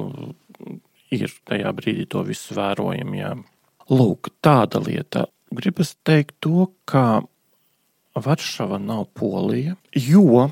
ir 1.17 1.33
tajā 1.49 1.73
brīdī 1.77 2.07
to 2.13 2.25
visu 2.29 2.57
vērojam, 2.59 3.17
jā. 3.17 3.33
Lūk, 3.93 4.31
tāda 4.45 4.81
lieta. 4.81 5.27
Gribas 5.55 5.95
teikt 6.07 6.39
to, 6.43 6.71
ka 6.89 7.23
Varšava 8.15 8.79
nav 8.79 9.09
Polija, 9.19 9.75
jo 9.93 10.49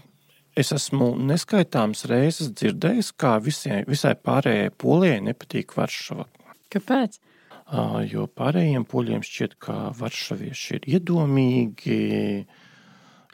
es 0.58 0.72
esmu 0.74 1.12
neskaitāmas 1.30 2.04
reizes 2.10 2.50
dzirdējis, 2.58 3.12
kā 3.16 3.36
visai, 3.42 3.84
visai 3.88 4.12
pārējai 4.18 4.72
Polijai 4.76 5.22
nepatīk 5.30 5.72
Varšava. 5.78 6.26
Kāpēc? 6.72 7.20
Jo 8.10 8.26
pārējiem 8.28 8.84
poļiem 8.84 9.22
šķiet, 9.24 9.56
ka 9.62 9.76
varšavieši 9.96 10.74
ir 10.76 10.88
iedomīgi, 10.98 12.00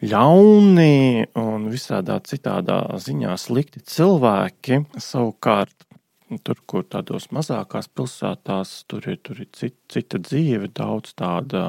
ļauni 0.06 1.26
un 1.42 1.66
visādā 1.72 2.20
citādā 2.22 2.78
ziņā 3.02 3.34
slikti 3.40 3.82
cilvēki. 3.82 4.84
Savukārt 5.02 5.87
Tur, 6.28 6.58
kur 6.68 6.82
tādos 6.84 7.30
mazākās 7.32 7.86
pilsētās, 7.96 8.72
tur 8.90 9.06
ir, 9.08 9.16
tur 9.24 9.38
ir 9.40 9.48
cita, 9.56 9.78
cita 9.88 10.18
dzīve, 10.20 10.68
daudz 10.76 11.14
tāda 11.16 11.62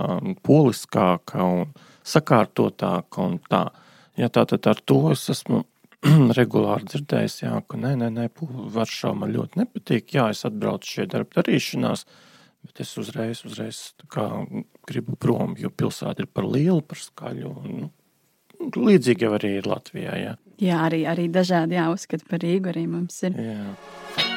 poliskāka 0.43 1.45
un 1.45 1.69
sakārtotāka. 2.03 3.23
Un 3.23 3.37
tā. 3.47 3.69
Ja, 4.19 4.27
tātad 4.27 4.67
ar 4.67 4.81
to 4.83 4.99
es 5.13 5.23
esmu 5.31 5.61
regulāri 6.39 6.87
dzirdējis, 6.89 7.37
jā, 7.43 7.53
ka 7.67 7.79
nē, 7.79 7.93
nē, 7.99 8.09
nē 8.15 8.27
Varšava 8.75 9.21
man 9.21 9.33
ļoti 9.35 9.61
nepatīk. 9.61 10.13
Jā, 10.15 10.29
es 10.33 10.45
atbraucu 10.47 10.91
šeit 10.95 11.13
darba 11.13 11.39
darīšanās, 11.39 12.05
bet 12.67 12.83
es 12.83 12.95
uzreiz, 12.99 13.43
uzreiz 13.47 13.81
kā, 14.11 14.27
gribu 14.87 15.15
prom, 15.19 15.55
jo 15.59 15.71
pilsēta 15.71 16.25
ir 16.25 16.31
par 16.31 16.47
lielu, 16.47 16.81
par 16.83 16.99
skaļu. 17.03 17.53
Un, 17.63 17.87
nu, 17.87 18.73
Līdzīgi 18.75 19.27
jau 19.27 19.35
arī 19.37 19.53
ir 19.59 19.69
Latvijā. 19.71 20.17
Jā, 20.19 20.33
jā 20.59 20.81
arī, 20.87 21.05
arī 21.07 21.29
dažādi 21.31 21.79
jāuzskata 21.79 22.27
par 22.31 22.43
Rīgu 22.43 22.73
arī 22.73 22.89
mums 22.91 23.23
ir. 23.27 23.39
Jā. 23.39 24.28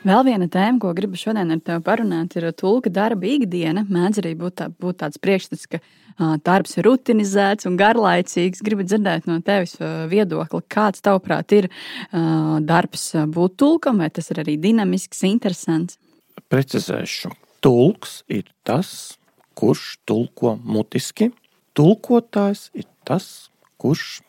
Vēl 0.00 0.22
viena 0.24 0.46
tēma, 0.48 0.78
ko 0.80 0.94
gribu 0.96 1.18
šodien 1.20 1.52
ar 1.52 1.58
tevi 1.60 1.82
parunāt, 1.84 2.32
ir 2.38 2.46
tulka 2.56 2.88
darba 2.92 3.28
ikdiena. 3.28 3.82
Mēdz 3.84 4.22
arī 4.22 4.32
būt, 4.38 4.54
tā, 4.56 4.68
būt 4.72 5.02
tāds 5.02 5.20
priekšstats, 5.20 5.66
ka 5.68 5.80
uh, 5.80 6.38
darbs 6.40 6.78
ir 6.80 6.88
rutinizēts 6.88 7.68
un 7.68 7.76
garlaicīgs. 7.80 8.62
Gribu 8.64 8.86
dzirdēt 8.88 9.28
no 9.28 9.36
tevis 9.44 9.76
uh, 9.76 10.06
viedokli, 10.08 10.62
kāds 10.72 11.04
tavuprāt 11.04 11.52
ir 11.52 11.68
uh, 11.68 12.56
darbs 12.64 13.10
būt 13.28 13.58
tulkam, 13.60 14.00
vai 14.00 14.08
tas 14.08 14.32
ir 14.32 14.40
arī 14.40 14.56
dinamisks, 14.62 15.20
interesants? 15.28 16.00
Precizēšu. 16.48 17.34
Tulks 17.60 18.22
ir 18.32 18.48
tas, 18.64 19.18
kurš 19.52 19.98
tulko 20.08 20.56
mutiski. 20.64 21.28
Tulkotājs 21.76 22.70
ir 22.72 22.88
tas, 23.04 23.50
kurš 23.76 24.22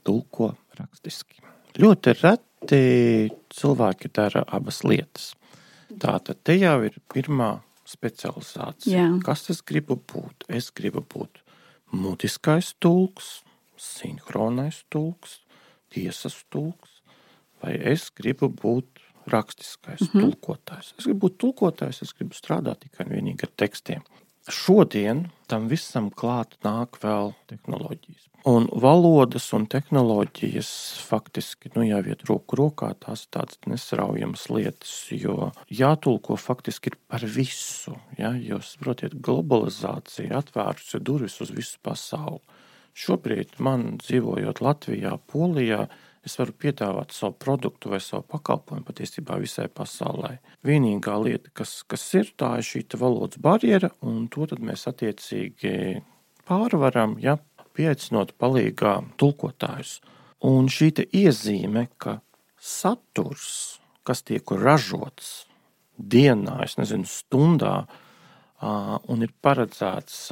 tulko 0.00 0.54
rakstiski. 0.80 1.44
Ļoti 1.76 2.16
reti 2.22 2.49
cilvēki 2.68 4.10
dara 4.14 4.44
abas 4.48 4.82
lietas. 4.84 5.34
Tātad 6.00 6.38
te 6.44 6.54
jau 6.54 6.76
ir 6.86 6.98
pirmā 7.12 7.60
specializācija. 7.88 8.96
Jā. 8.96 9.06
Kas 9.24 9.48
es 9.50 9.62
gribu 9.66 9.96
būt? 9.96 10.46
Es 10.48 10.70
gribu 10.70 11.02
būt 11.02 11.42
mutiskais 11.90 12.74
tulks, 12.78 13.40
sinhronais 13.80 14.84
tulks, 14.92 15.40
tiesas 15.90 16.44
tulks, 16.52 17.00
vai 17.62 17.74
es 17.92 18.10
gribu 18.14 18.48
būt 18.48 19.02
rakstiskais 19.30 20.00
mm 20.00 20.06
-hmm. 20.06 20.20
tulkotājs. 20.20 20.94
Es 20.98 21.04
gribu 21.04 21.26
būt 21.26 21.38
tulkotājs, 21.38 22.02
es 22.02 22.14
gribu 22.14 22.34
strādāt 22.34 22.80
tikai 22.86 23.06
un 23.06 23.12
vienīgi 23.12 23.42
ar 23.42 23.52
tekstiem. 23.56 24.02
Šodien 24.48 25.30
tam 25.46 25.68
visam 25.68 26.10
klāt 26.10 26.56
nāk 26.64 26.98
vēl 27.02 27.34
tehnoloģijas. 27.46 28.29
Un 28.48 28.70
valodas 28.72 29.50
un 29.52 29.66
tehnoloģijas 29.68 30.70
faktiski 31.04 31.68
nu, 31.74 31.82
jau 31.84 32.00
iet 32.08 32.22
roku 32.28 32.56
rokā, 32.56 32.94
tās 32.96 33.26
ir 33.26 33.34
tādas 33.36 33.58
nesraujamas 33.68 34.46
lietas, 34.48 34.94
jo 35.12 35.50
jātulko 35.68 36.38
faktiski 36.40 36.94
ir 36.94 36.96
par 37.10 37.26
visu. 37.28 37.92
Ja? 38.16 38.32
Jo, 38.40 38.62
saprotiet, 38.64 39.18
globalizācija 39.20 40.40
atvērusi 40.40 41.02
durvis 41.04 41.36
uz 41.44 41.52
visu 41.52 41.76
pasauli. 41.84 42.40
Šobrīd 42.96 43.58
man 43.60 43.98
dzīvojot 44.00 44.62
Latvijā, 44.64 45.18
Polijā, 45.28 45.84
es 46.24 46.36
varu 46.40 46.56
piedāvāt 46.56 47.12
savu 47.16 47.36
produktu 47.44 47.92
vai 47.92 48.00
savu 48.00 48.24
pakalpojumu 48.32 48.88
patiesībā 48.88 49.36
visai 49.40 49.68
pasaulē. 49.68 50.38
Vienīgā 50.64 51.18
lieta, 51.20 51.52
kas, 51.52 51.82
kas 51.84 52.08
ir, 52.16 52.32
tā 52.40 52.54
ir 52.60 52.66
šī 52.66 52.86
valodas 53.00 53.40
barjera, 53.40 53.92
un 54.00 54.26
to 54.32 54.48
mēs 54.60 54.88
attiecīgi 54.88 56.00
pārvaram, 56.50 57.14
ja 57.22 57.36
pieaicinot 57.76 58.34
palīgā 58.40 58.96
tulkotājus. 59.20 60.00
Un 60.46 60.70
šī 60.72 60.92
iezīme, 61.12 61.86
ka 62.00 62.20
saturs, 62.60 63.80
kas 64.04 64.22
tiek 64.24 64.44
ražots 64.56 65.46
dienā, 66.00 66.62
es 66.64 66.78
nezinu, 66.80 67.08
stundā, 67.08 67.84
un 68.60 69.24
ir 69.24 69.32
paredzēts 69.44 70.30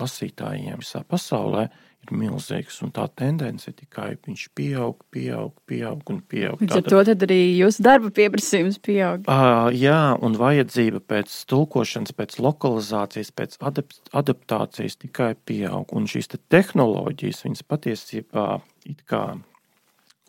lasītājiem 0.00 0.80
visā 0.80 1.02
pasaulē, 1.08 1.66
ir 1.68 1.89
milzīgs. 2.08 2.80
Un 2.84 2.92
tā 2.96 3.06
tendence 3.18 3.72
tikai 3.76 4.14
viņš 4.26 4.46
pieaug, 4.56 5.02
pieaug, 5.12 5.52
pieaug 5.68 6.12
un 6.12 6.20
pieaug. 6.30 6.62
Līdz 6.62 6.78
ar 6.78 6.86
to 6.86 7.02
arī 7.28 7.40
jūsu 7.58 7.84
darba 7.84 8.12
pieprasījums 8.14 8.80
pieaug. 8.82 9.28
Uh, 9.28 9.68
jā, 9.76 10.00
un 10.24 10.38
vajadzība 10.40 11.02
pēc 11.12 11.34
tulkošanas, 11.50 12.14
pēc 12.16 12.38
lokalizācijas, 12.40 13.34
pēc 13.36 13.60
adaptācijas 13.60 14.98
tikai 15.04 15.34
pieaug. 15.48 15.92
Un 15.96 16.08
šīs 16.10 16.32
te 16.32 16.40
tehnoloģijas, 16.52 17.44
viņas 17.46 17.66
patiesībā 17.68 18.48
it 18.88 19.04
kā 19.08 19.24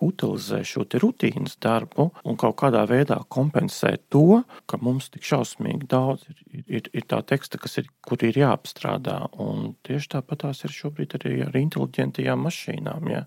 utilizē 0.02 0.62
šo 0.68 0.84
rutīnas 1.02 1.58
darbu 1.62 2.10
un 2.26 2.38
kaut 2.40 2.58
kādā 2.62 2.82
veidā 2.90 3.20
kompensē 3.30 3.94
to, 4.14 4.42
ka 4.66 4.80
mums 4.82 5.10
tik 5.14 5.26
šausmīgi 5.28 5.88
daudz 5.92 6.26
ir, 6.30 6.42
ir, 6.66 6.90
ir 6.94 7.08
tā 7.08 7.22
teksta, 7.28 7.62
kas 7.62 7.78
ir, 7.82 7.90
kur 8.06 8.22
ir 8.26 8.40
jāapstrādā. 8.42 9.18
Un 9.42 9.74
tieši 9.88 10.16
tāpat 10.18 10.46
tās 10.46 10.64
ir 10.66 10.76
šobrīd 10.76 11.18
arī 11.20 11.38
ar 11.46 11.58
inteliģentajām 11.62 12.46
mašīnām. 12.48 13.10
Ja. 13.14 13.26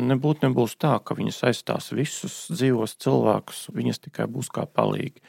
Nebūtu 0.00 0.46
nebūs 0.46 0.78
tā, 0.80 0.94
ka 1.04 1.16
viņas 1.18 1.42
aizstās 1.50 1.92
visus 1.92 2.46
dzīvos 2.52 2.96
cilvēkus, 3.04 3.68
viņas 3.76 4.04
tikai 4.06 4.28
būs 4.32 4.48
kā 4.54 4.64
palīgi. 4.64 5.20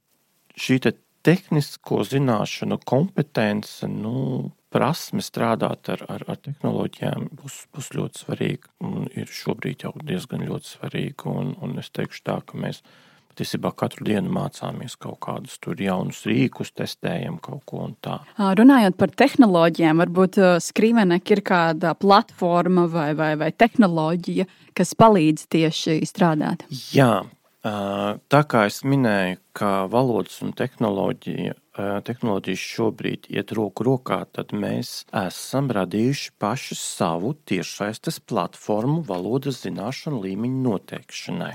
Šī 0.59 0.79
te 0.83 0.95
tehnisko 1.27 2.03
zināšanu 2.07 2.79
kompetence, 2.87 3.87
nu, 3.91 4.51
prasme 4.73 5.23
strādāt 5.25 5.89
ar, 5.93 6.05
ar, 6.11 6.25
ar 6.29 6.39
tehnoloģijām 6.45 7.29
būs, 7.41 7.61
būs 7.75 7.91
ļoti 7.97 8.23
svarīga. 8.23 8.71
Un 8.85 9.09
ir 9.17 9.29
šobrīd 9.33 9.85
jau 9.87 9.93
diezgan 10.01 10.45
ļoti 10.45 10.75
svarīga. 10.75 11.29
Un, 11.33 11.53
un 11.63 11.77
es 11.81 11.91
teikšu 11.95 12.25
tā, 12.29 12.39
ka 12.45 12.59
mēs 12.59 12.83
patiesībā 13.29 13.71
katru 13.77 14.05
dienu 14.09 14.31
mācāmies 14.35 14.97
kaut 14.99 15.19
kādus 15.23 15.57
jaunus 15.79 16.25
rīkus, 16.27 16.73
testējam 16.75 17.39
kaut 17.41 17.63
ko 17.69 17.87
tādu. 18.03 18.27
Runājot 18.37 18.97
par 18.99 19.13
tehnoloģijām, 19.15 20.03
varbūt 20.03 20.39
Skrīvenek 20.65 21.31
ir 21.31 21.43
kāda 21.47 21.95
platforma 21.95 22.87
vai, 22.91 23.13
vai, 23.15 23.33
vai 23.39 23.51
tehnoloģija, 23.51 24.47
kas 24.75 24.95
palīdz 24.99 25.47
tieši 25.55 25.99
strādāt. 26.09 26.65
Jā, 26.91 27.23
tā 27.63 28.43
kā 28.51 28.65
es 28.69 28.83
minēju, 28.87 29.39
ka 29.57 29.71
valodas 29.91 30.39
un 30.45 30.53
tehnoloģija 30.55 31.57
tehnoloģijas 31.79 32.63
šobrīd 32.75 33.27
iet 33.31 33.51
roku 33.55 33.85
rokā, 33.87 34.23
tad 34.35 34.51
mēs 34.55 35.05
esam 35.15 35.69
radījuši 35.73 36.31
pašu 36.41 36.77
savu 36.79 37.33
tiešsaistes 37.49 38.19
platformu 38.29 39.03
valodas 39.07 39.61
zināšanu 39.63 40.21
līmeņu 40.25 40.63
noteikšanai. 40.65 41.53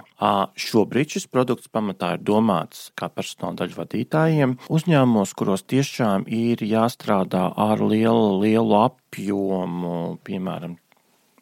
Šobrīd 0.67 1.17
šis 1.17 1.29
produkts 1.33 1.71
pamatā 1.73 2.15
ir 2.17 2.25
domāts 2.25 2.89
kā 2.99 3.11
personāla 3.13 3.65
daļu 3.65 3.81
vadītājiem 3.83 4.57
uzņēmumos, 4.73 5.35
kuros 5.37 5.67
tiešām 5.69 6.29
ir 6.31 6.65
jāstrādā 6.65 7.51
ar 7.57 7.85
lielu, 7.85 8.41
lielu 8.41 8.81
apjomu, 8.85 10.17
piemēram, 10.25 10.79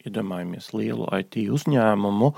iedomājamies 0.02 0.72
lielu 0.74 1.06
IT 1.20 1.38
uzņēmumu, 1.54 2.32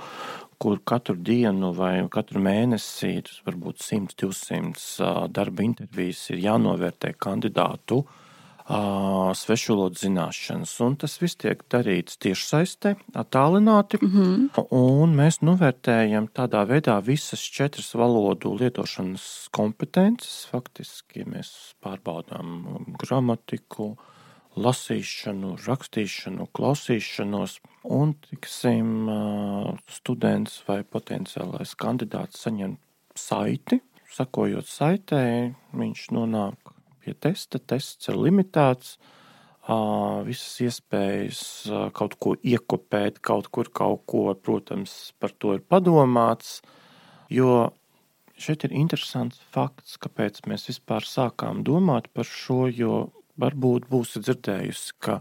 kur 0.58 0.80
katru 0.84 1.16
dienu 1.16 1.72
vai 1.76 1.94
katru 2.10 2.42
mēnesi 2.44 3.16
ir 3.20 3.30
varbūt 3.46 3.82
100, 3.82 4.14
200 4.20 5.28
darba 5.34 5.64
intervijas, 5.64 6.28
ir 6.30 6.42
jānovērtē 6.44 7.14
kandidātu 7.18 8.04
svešvalodu 8.64 9.98
zināšanas. 10.00 10.72
Un 10.80 10.96
tas 10.96 11.18
viss 11.20 11.36
tiek 11.36 11.60
darīts 11.68 12.16
tiešsaistē, 12.16 12.94
attālināti. 13.12 13.98
Mm 14.00 14.10
-hmm. 14.10 14.64
Un 14.70 15.14
mēs 15.16 15.42
novērtējam 15.42 16.28
tādā 16.32 16.64
veidā 16.66 17.00
visas 17.04 17.40
četras 17.40 17.94
valodu 17.94 18.56
lietošanas 18.60 19.48
kompetences. 19.50 20.48
Faktiski 20.50 21.24
mēs 21.24 21.74
pārbaudām 21.84 22.96
gramatiku, 22.98 23.96
lasīšanu, 24.56 25.58
rakstīšanu, 25.66 26.46
klausīšanos, 26.52 27.60
un 27.84 28.14
tiksim, 28.26 29.08
students 29.90 30.60
vai 30.68 30.82
potenciālais 30.84 31.74
kandidāts 31.80 32.44
saņem 32.44 32.78
saiti. 33.18 33.80
Sakojot 34.14 34.68
saitē, 34.70 35.24
viņš 35.74 36.06
nonāk 36.14 36.72
pie 37.02 37.14
testa. 37.18 37.58
Tests 37.58 38.10
ir 38.12 38.20
limitēts. 38.20 38.96
Visas 40.28 40.60
iespējas 40.60 41.42
kaut 41.96 42.18
ko 42.20 42.34
iekopēt, 42.36 43.18
kaut 43.24 43.48
kur 43.48 43.70
kaut 43.72 44.04
ko, 44.10 44.26
protams, 44.36 45.14
par 45.18 45.32
to 45.40 45.56
ir 45.56 45.64
padomāts. 45.64 46.58
Jo 47.32 47.72
šeit 48.36 48.66
ir 48.68 48.76
interesants 48.76 49.40
fakts, 49.54 49.96
kāpēc 49.98 50.44
mēs 50.50 50.68
vispār 50.68 51.06
sākām 51.08 51.64
domāt 51.66 52.10
par 52.12 52.28
šo, 52.28 52.66
jo 52.68 53.06
Varbūt 53.34 53.88
būsiet 53.90 54.28
dzirdējusi, 54.28 54.92
ka 55.02 55.18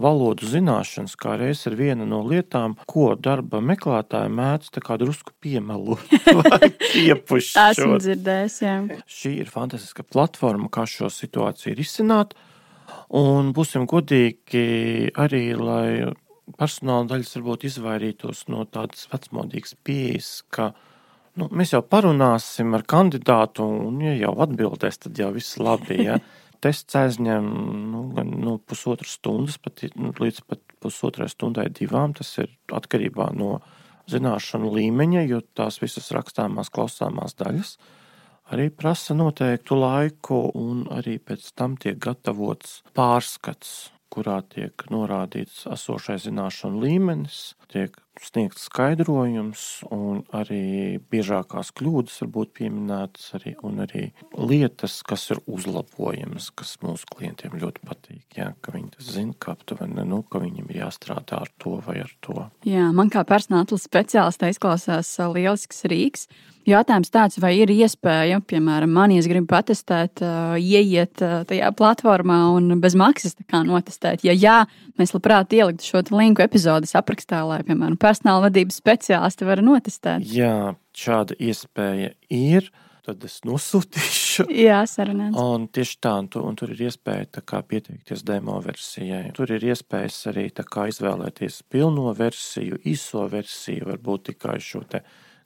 valodu 0.00 0.48
zināšanas 0.48 1.16
kā 1.20 1.36
reiz 1.40 1.62
ir 1.68 1.76
viena 1.78 2.06
no 2.08 2.22
lietām, 2.26 2.76
ko 2.90 3.12
darba 3.20 3.60
meklētāji 3.64 4.32
mēdz 4.36 4.72
tā 4.76 4.82
kā 4.84 4.96
drusku 5.00 5.34
piemelot. 5.42 6.02
Esmu 7.70 8.00
dzirdējis, 8.02 8.60
jā. 8.64 8.76
Šī 9.10 9.36
ir 9.44 9.52
fantastiska 9.52 10.06
platforma, 10.06 10.70
kā 10.72 10.86
šo 10.88 11.10
situāciju 11.12 11.76
risināt. 11.78 12.34
Un 13.14 13.52
būsim 13.54 13.86
godīgi 13.90 15.10
arī, 15.18 15.44
lai 15.58 16.10
personāla 16.58 17.08
daļas 17.10 17.36
varbūt 17.36 17.66
izvairītos 17.68 18.46
no 18.50 18.64
tādas 18.70 19.06
vecmodīgas 19.10 19.76
pieejas, 19.86 20.30
ka 20.50 20.72
nu, 21.38 21.48
mēs 21.54 21.74
jau 21.74 21.82
parunāsim 21.86 22.74
ar 22.74 22.86
kandidātu, 22.88 23.66
un, 23.88 24.00
ja 24.04 24.16
jau 24.18 24.34
atbildēs, 24.46 25.02
tad 25.04 25.18
jau 25.20 25.30
viss 25.36 25.58
labi. 25.62 26.00
Ja? 26.08 26.18
tests 26.64 26.96
aizņem 26.98 27.46
nu, 27.92 28.02
gan 28.16 28.34
nu, 28.42 28.58
pusotras 28.58 29.16
stundas, 29.18 29.58
pat, 29.62 29.84
nu, 29.96 30.12
līdz 30.16 30.42
pat 30.48 30.62
pusotrai 30.80 31.28
stundai, 31.32 31.68
divām. 31.74 32.14
Tas 32.16 32.32
ir 32.42 32.50
atkarībā 32.72 33.30
no 33.36 33.58
zināšanu 34.10 34.72
līmeņa, 34.74 35.24
jo 35.30 35.40
tās 35.56 35.80
visas 35.82 36.10
rakstāmās, 36.16 36.72
klausāmās 36.74 37.36
daļas 37.38 37.74
arī 38.50 38.70
prasa 38.74 39.14
noteiktu 39.14 39.78
laiku, 39.78 40.42
un 40.58 40.84
arī 40.94 41.18
pēc 41.22 41.52
tam 41.58 41.76
tiek 41.80 41.98
gatavots 42.02 42.80
pārskats, 42.96 43.90
kurā 44.10 44.40
tiek 44.50 44.86
norādīts 44.90 45.64
esošais 45.70 46.26
zināšanu 46.26 46.82
līmenis, 46.82 47.40
tiek 47.70 47.94
sniegts 48.20 48.66
skaidrojums, 48.68 49.64
un 49.92 50.22
arī 50.36 50.98
biežākās 51.12 51.72
kļūdas 51.76 52.20
var 52.24 52.30
būt 52.36 52.52
pieminētas, 52.60 53.30
arī, 53.38 53.54
un 53.66 53.80
arī 53.86 54.04
lietas, 54.36 55.00
kas 55.06 55.26
ir 55.34 55.40
uzlabojamas, 55.50 56.50
kas 56.56 56.76
mūsu 56.84 57.08
klientiem 57.14 57.56
ļoti 57.60 57.84
patīk. 57.86 58.22
Jā, 58.36 58.52
ka 58.60 58.74
viņi 58.76 58.94
tas 58.96 59.10
zina, 59.16 59.36
ka 59.40 59.56
aptuveni 59.56 60.06
nu, 60.08 60.22
ka 60.28 60.42
viņam 60.42 60.70
ir 60.70 60.82
jāstrādā 60.82 61.42
ar 61.46 61.50
to 61.62 61.78
vai 61.86 62.00
ar 62.04 62.14
to. 62.24 62.46
Jā, 62.68 62.90
man 62.96 63.12
kā 63.12 63.24
personāla 63.28 63.80
speciālista 63.80 64.52
izklausās 64.52 65.16
lielisks 65.32 65.84
rīks. 65.90 66.28
Jautājums 66.68 67.08
tāds, 67.08 67.38
vai 67.40 67.54
ir 67.56 67.70
iespēja, 67.72 68.36
piemēram, 68.44 68.90
man, 68.92 69.14
ja 69.14 69.22
es 69.22 69.28
gribu 69.30 69.48
patestēt, 69.48 70.20
uh, 70.20 70.58
ieiet 70.60 71.22
uh, 71.24 71.40
tajā 71.48 71.70
platformā 71.76 72.36
un 72.52 72.74
bez 72.82 72.94
maksas 73.00 73.38
notestēt. 73.64 74.26
Ja 74.28 74.34
jā, 74.36 74.58
mēs 75.00 75.14
labprāt 75.16 75.54
ieliktu 75.56 75.88
šo 75.88 76.02
linku 76.12 76.44
epizodes 76.44 76.92
aprakstā, 76.98 77.40
lai, 77.48 77.62
piemēram, 77.64 77.96
personāla 78.10 78.48
vadības 78.48 78.80
speciālisti 78.82 79.48
var 79.48 79.64
notestēt. 79.64 80.26
Jā, 80.26 80.74
šāda 80.96 81.38
iespēja 81.38 82.14
ir. 82.34 82.70
Tad 83.00 83.24
es 83.24 83.38
nosūtīšu. 83.48 84.44
Jā, 84.66 84.82
sarunāts. 84.86 85.38
Un 85.40 85.64
tieši 85.72 85.96
tā, 86.04 86.12
un, 86.20 86.28
tu, 86.30 86.42
un 86.44 86.58
tur 86.58 86.74
ir 86.74 86.82
iespēja 86.90 87.40
kā, 87.40 87.62
pieteikties 87.64 88.22
demo 88.28 88.58
versijai. 88.60 89.30
Tur 89.36 89.54
ir 89.56 89.64
iespējas 89.72 90.18
arī 90.30 90.44
kā, 90.52 90.84
izvēlēties 90.92 91.62
pilno 91.72 92.12
versiju, 92.16 92.82
īso 92.92 93.24
versiju, 93.32 93.88
varbūt 93.88 94.28
tikai 94.30 94.58
šo 94.62 94.84
te 94.92 95.00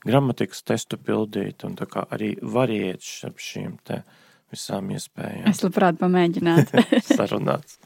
gramatikas 0.04 0.64
testu 0.66 0.98
pildīt 1.00 1.64
un 1.64 1.78
arī 2.10 2.34
variēt 2.42 3.06
starp 3.06 3.38
šīm 3.40 3.78
visām 4.52 4.90
iespējām. 4.94 5.46
Es 5.50 5.62
labprāt 5.64 6.02
pamēģinātu. 6.02 6.84
Sarunāts. 7.14 7.78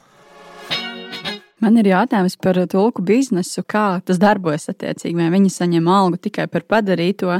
Man 1.59 1.79
ir 1.79 1.89
jautājums 1.91 2.37
par 2.39 2.59
tulku 2.71 3.03
biznesu, 3.03 3.65
kā 3.67 4.01
tas 4.05 4.19
darbojas 4.21 4.69
attiecīgi. 4.71 5.17
Vai 5.17 5.29
viņi 5.33 5.51
saņem 5.51 5.89
algu 5.91 6.19
tikai 6.21 6.47
par 6.51 6.63
padarīto, 6.63 7.39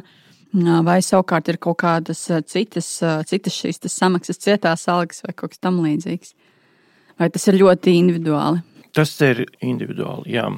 vai 0.88 0.98
savukārt 1.06 1.52
ir 1.54 1.60
kaut 1.62 1.80
kādas 1.84 2.26
citas, 2.52 2.90
citas 3.30 3.60
šīs 3.60 3.80
samaksas, 3.88 4.42
cietās 4.44 4.88
algas 4.92 5.24
vai 5.24 5.36
kaut 5.38 5.54
kas 5.54 5.64
tamlīdzīgs? 5.64 6.34
Vai 7.20 7.30
tas 7.32 7.48
ir 7.52 7.60
ļoti 7.60 7.96
individuāli? 8.00 8.64
Tas 8.96 9.14
ir 9.24 9.46
individuāli, 9.64 10.36
jā. 10.36 10.50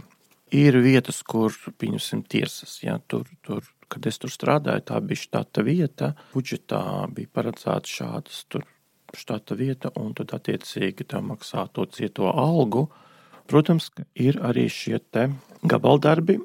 Ir 0.52 0.76
vietas, 0.84 1.22
kur, 1.24 1.54
pieņemsim, 1.80 2.26
tiesas, 2.28 2.80
jā, 2.84 2.98
tur, 3.08 3.30
tur 3.46 3.64
kad 3.92 4.08
es 4.08 4.20
tur 4.22 4.32
strādāju, 4.32 4.84
tā 4.88 5.00
bija 5.04 5.22
štata 5.22 5.64
vieta. 5.68 6.12
Budžetā 6.36 6.82
bija 7.16 7.32
paredzēta 7.36 7.92
šādas 7.92 8.44
štata 9.18 9.58
vieta, 9.60 9.92
un 10.00 10.14
tad 10.16 10.32
attiecīgi 10.38 11.08
tā 11.12 11.22
maksā 11.24 11.68
to 11.76 11.86
cieto 11.92 12.32
algu. 12.32 12.88
Protams, 13.52 13.90
ir 14.16 14.40
arī 14.48 14.70
šie 14.72 15.00
gabaldarbi, 15.68 16.38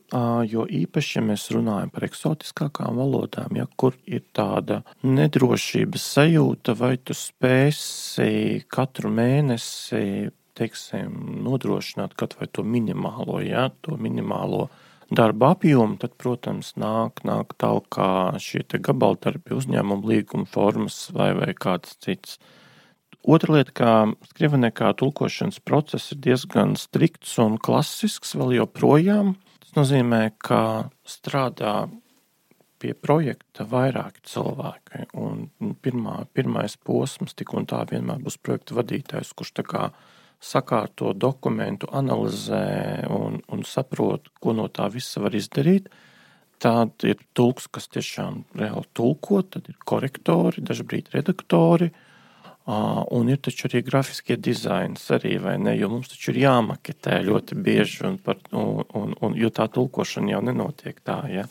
jo 0.51 0.64
īpaši, 0.66 1.19
ja 1.19 1.23
mēs 1.25 1.47
runājam 1.55 1.92
par 1.95 2.07
eksotiskākām 2.09 2.99
valodām, 2.99 3.55
ja, 3.57 3.69
kur 3.79 3.95
ir 4.05 4.25
tāda 4.37 4.83
nedrošības 5.07 6.09
sajūta, 6.16 6.75
vai 6.77 6.97
tu 6.99 7.16
spēsi 7.16 8.66
katru 8.69 9.12
mēnesi 9.14 10.33
teiksim, 10.57 11.14
nodrošināt 11.45 12.16
kaut 12.16 12.37
vai 12.40 12.49
to 12.49 12.64
minimālo, 12.64 13.40
ja, 13.45 13.69
to 13.85 13.97
minimālo 14.01 14.66
darba 15.12 15.53
apjomu, 15.55 15.99
tad, 16.03 16.16
protams, 16.19 16.73
nāk, 16.81 17.23
nāk 17.29 17.55
tālāk 17.61 18.01
šie 18.42 18.64
gabaldarbi, 18.88 19.55
uzņēmuma 19.57 20.12
līguma 20.12 20.49
formas 20.51 21.07
vai, 21.14 21.33
vai 21.38 21.53
kāds 21.55 21.99
cits. 22.03 22.40
Otra 23.26 23.56
lieta, 23.56 23.72
kā 23.74 23.92
skrivenekā 24.30 24.92
tulkošanas 25.00 25.58
process 25.66 26.12
ir 26.14 26.20
diezgan 26.22 26.76
strikts 26.78 27.32
un 27.42 27.56
klasisks 27.58 28.36
vēl 28.38 28.60
joprojām. 28.60 29.32
Tas 29.64 29.74
nozīmē, 29.74 30.20
ka 30.38 30.60
strādā 31.02 31.88
pie 32.78 32.92
projekta 32.94 33.66
vairāki 33.66 34.22
cilvēki. 34.30 35.08
Un 35.18 35.74
pirmā, 35.82 36.20
pirmais 36.38 36.78
posms 36.86 37.34
tik 37.34 37.56
un 37.58 37.66
tā 37.66 37.82
vienmēr 37.90 38.22
būs 38.22 38.38
projekta 38.38 38.78
vadītājs, 38.78 39.34
kurš 39.34 39.56
tā 39.58 39.66
kā 39.66 39.88
sakārto 40.38 41.10
dokumentu, 41.16 41.88
analizē 41.90 43.08
un, 43.10 43.40
un 43.50 43.66
saprot, 43.66 44.30
ko 44.38 44.54
no 44.54 44.68
tā 44.70 44.86
visa 44.92 45.24
var 45.24 45.34
izdarīt. 45.34 45.90
Tad 46.62 47.02
ir 47.04 47.18
tulks, 47.36 47.66
kas 47.68 47.90
tiešām 47.90 48.44
reāli 48.56 48.86
tulko, 48.94 49.42
tad 49.42 49.66
ir 49.68 49.82
korektori, 49.82 50.62
dažkārt 50.62 51.10
redaktori. 51.16 51.90
Un 52.66 53.29
ir 53.31 53.38
taču 53.38 53.68
arī 53.68 53.79
grafiskie 53.87 54.35
dizaini, 54.42 54.98
arī, 55.14 55.37
ne, 55.62 55.76
jo 55.79 55.87
mums 55.92 56.11
taču 56.11 56.33
ir 56.33 56.40
jāmaketē 56.42 57.20
ļoti 57.29 57.59
bieži, 57.62 58.00
un 58.09 58.16
par, 58.18 58.40
un, 58.50 58.81
un, 58.98 59.12
un, 59.22 59.37
jo 59.38 59.52
tā 59.55 59.68
tulkošana 59.70 60.33
jau 60.33 60.40
nenotiek 60.42 60.98
tā. 61.07 61.20
Ja? 61.31 61.44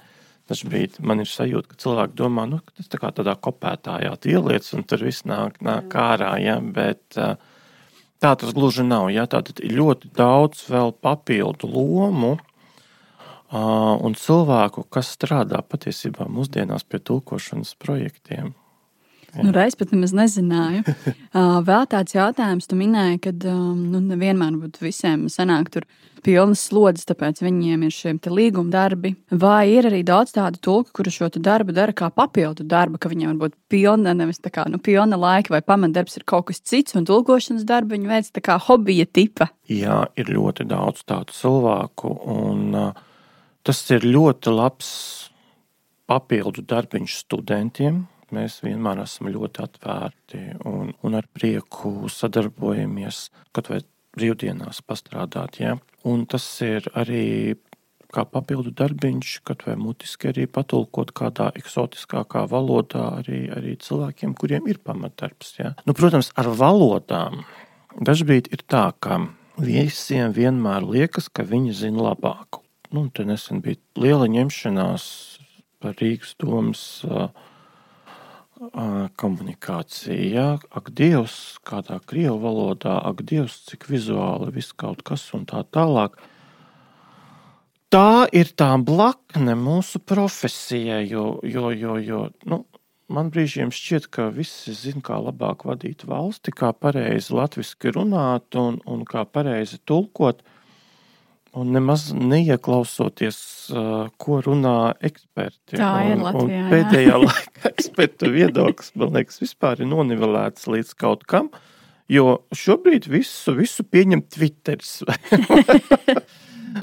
Dažbrīd 0.52 1.00
man 1.00 1.24
ir 1.24 1.30
sajūta, 1.32 1.72
ka 1.72 1.80
cilvēki 1.80 2.20
domā, 2.20 2.44
nu, 2.52 2.60
ka 2.60 2.76
tas 2.76 2.92
tā 2.92 3.00
kā 3.00 3.14
tādā 3.16 3.38
kopētājā 3.40 4.12
ieliec, 4.28 4.68
un 4.76 4.84
tur 4.84 5.06
viss 5.08 5.24
nāk, 5.24 5.62
nāk 5.64 5.96
ārā. 5.96 6.34
Ja? 6.44 6.58
Bet 6.60 7.16
tā 7.16 8.34
tas 8.36 8.52
gluži 8.52 8.84
nav. 8.84 9.08
Ja? 9.16 9.24
Tātad 9.24 9.64
ir 9.64 9.72
ļoti 9.80 10.12
daudz 10.20 10.68
vēl 10.68 10.92
papildu 11.00 11.72
lomu. 11.72 12.36
Un 13.56 14.20
cilvēku, 14.20 14.84
kas 14.92 15.16
strādā 15.16 15.64
patiesībā 15.64 16.28
mūsdienās 16.28 16.84
pie 16.84 17.00
tulkošanas 17.00 17.72
projektiem, 17.80 18.52
Nu, 19.44 19.52
Reiz 19.56 19.76
pat 19.80 19.92
nemaz 19.96 20.16
nezināju. 20.16 20.86
Uh, 21.36 21.58
vēl 21.68 21.84
tāds 21.92 22.16
jautājums, 22.16 22.64
tu 22.64 22.78
minēji, 22.80 23.18
ka 23.26 23.32
um, 23.52 23.80
nu, 23.92 24.00
nevienmēr 24.00 24.56
visiem 24.80 25.26
sanāk 25.28 25.68
tur 25.74 25.84
pilnas 26.24 26.62
slodzes, 26.70 27.04
tāpēc 27.10 27.42
viņiem 27.44 27.84
ir 27.84 27.92
šie 27.92 28.14
līguma 28.32 28.72
darbi. 28.72 29.12
Vai 29.36 29.68
ir 29.74 29.90
arī 29.90 30.00
daudz 30.08 30.32
tādu 30.38 30.62
tulku, 30.64 30.94
kuru 30.96 31.12
šo 31.12 31.28
darbu 31.36 31.76
dara 31.76 31.92
kā 31.92 32.08
papildu 32.16 32.64
darbu, 32.64 33.02
ka 33.02 33.12
viņiem 33.12 33.34
varbūt 33.34 33.58
pilna, 33.68 34.16
nevis 34.16 34.40
tā 34.40 34.54
kā 34.56 34.64
nu, 34.72 34.80
pilna 34.80 35.20
laika 35.20 35.58
vai 35.58 35.62
pamatdarbs 35.66 36.16
ir 36.16 36.24
kaut 36.24 36.48
kas 36.54 36.64
cits, 36.64 36.96
un 36.96 37.04
tulkošanas 37.10 37.68
darbu 37.68 37.98
viņi 37.98 38.12
veic 38.14 38.32
tā 38.32 38.46
kā 38.48 38.56
hobija 38.70 39.10
tipa? 39.12 39.52
Jā, 39.68 40.06
ir 40.16 40.32
ļoti 40.32 40.70
daudz 40.72 41.04
tādu 41.04 41.36
cilvēku, 41.36 42.16
un 42.32 42.66
uh, 42.80 43.06
tas 43.68 43.86
ir 43.92 44.08
ļoti 44.08 44.56
labs 44.56 44.90
papildu 46.08 46.64
darbiņš 46.64 47.22
studentiem 47.26 48.06
Mēs 48.36 48.60
vienmēr 48.66 49.04
esam 49.06 49.30
ļoti 49.32 49.64
atvērti 49.64 50.42
un, 50.68 50.92
un 51.06 51.18
ar 51.18 51.28
prieku 51.34 52.10
sadarbojamies, 52.12 53.30
kaut 53.56 53.72
vai 53.72 53.80
brīvdienās 54.16 54.82
pastrādāt. 54.88 55.60
Ja? 55.62 55.76
Un 56.08 56.26
tas 56.30 56.46
ir 56.66 56.88
arī 56.96 57.56
kā 58.16 58.24
papildu 58.30 58.72
darbiņš, 58.76 59.32
kaut 59.48 59.66
vai 59.68 59.76
mutiski 59.80 60.30
arī 60.32 60.46
patulkot 60.48 61.12
kādā 61.18 61.50
eksotiskākā 61.60 62.46
valodā 62.52 63.08
arī, 63.20 63.46
arī 63.52 63.76
cilvēkiem, 63.82 64.36
kuriem 64.40 64.70
ir 64.72 64.80
pamatdarbs. 64.86 65.56
Ja? 65.60 65.74
Nu, 65.88 65.96
protams, 65.98 66.32
ar 66.40 66.52
valodām 66.56 67.44
dažbrīd 67.96 68.52
ir 68.56 68.64
tā, 68.72 68.90
ka 69.00 69.20
visiem 69.60 70.36
vienmēr 70.36 70.86
liekas, 70.88 71.30
ka 71.32 71.48
viņi 71.48 71.76
zina 71.76 72.10
labāk. 72.12 72.62
Nu, 72.96 73.08
te 73.12 73.26
nesen 73.28 73.64
bija 73.66 73.80
liela 74.00 74.30
ņemšanās 74.32 75.06
par 75.84 75.98
Rīgas 76.00 76.36
domas 76.40 76.82
uh, 77.08 77.28
komunikācija. 79.20 80.46
Ak, 80.72 80.92
Dievs, 80.96 81.58
kādā 81.68 82.00
krievu 82.08 82.40
valodā, 82.44 82.98
ak, 83.04 83.26
Dievs, 83.28 83.60
cik 83.70 83.90
vizuāli 83.90 84.54
viss 84.56 84.74
kaut 84.74 85.04
kas 85.04 85.28
un 85.36 85.46
tā 85.50 85.64
tālāk. 85.68 86.16
Tā 87.92 88.28
ir 88.34 88.50
tā 88.58 88.74
blakne 88.82 89.56
mūsu 89.56 90.02
profesijai, 90.04 91.06
jo, 91.08 91.40
jo, 91.44 91.70
jo, 91.72 91.96
jo 92.02 92.22
nu, 92.50 92.66
man 93.08 93.30
brīžiem 93.32 93.72
šķiet, 93.72 94.10
ka 94.12 94.30
visi 94.34 94.74
zina, 94.76 95.04
kā 95.06 95.20
labāk 95.22 95.68
vadīt 95.68 96.04
valsti, 96.08 96.52
kā 96.56 96.74
pareizi 96.74 97.36
latviešu 97.36 97.94
runāt 97.96 98.58
un, 98.60 98.82
un 98.90 99.06
kā 99.08 99.24
pareizi 99.26 99.80
tulkot. 99.86 100.42
Un 101.56 101.72
nemaz 101.72 102.10
neieklausoties, 102.12 103.38
ko 104.20 104.40
runā 104.44 104.96
eksperti. 105.08 105.78
Tā 105.78 105.92
ir 106.10 106.18
un, 106.18 106.26
Latvijā. 106.26 106.64
Un 106.66 106.74
pēdējā 106.74 107.20
laikā 107.24 107.70
ekspertu 107.72 108.32
viedoklis, 108.34 108.92
man 109.00 109.16
liekas, 109.16 109.40
vispār 109.44 109.84
ir 109.84 109.90
nonivelēts 109.92 110.68
līdz 110.68 110.92
kaut 111.00 111.24
kam, 111.32 111.48
jo 112.12 112.42
šobrīd 112.52 113.08
visu, 113.12 113.56
visu 113.56 113.86
pieņem 113.88 114.26
Twitteris. 114.36 114.98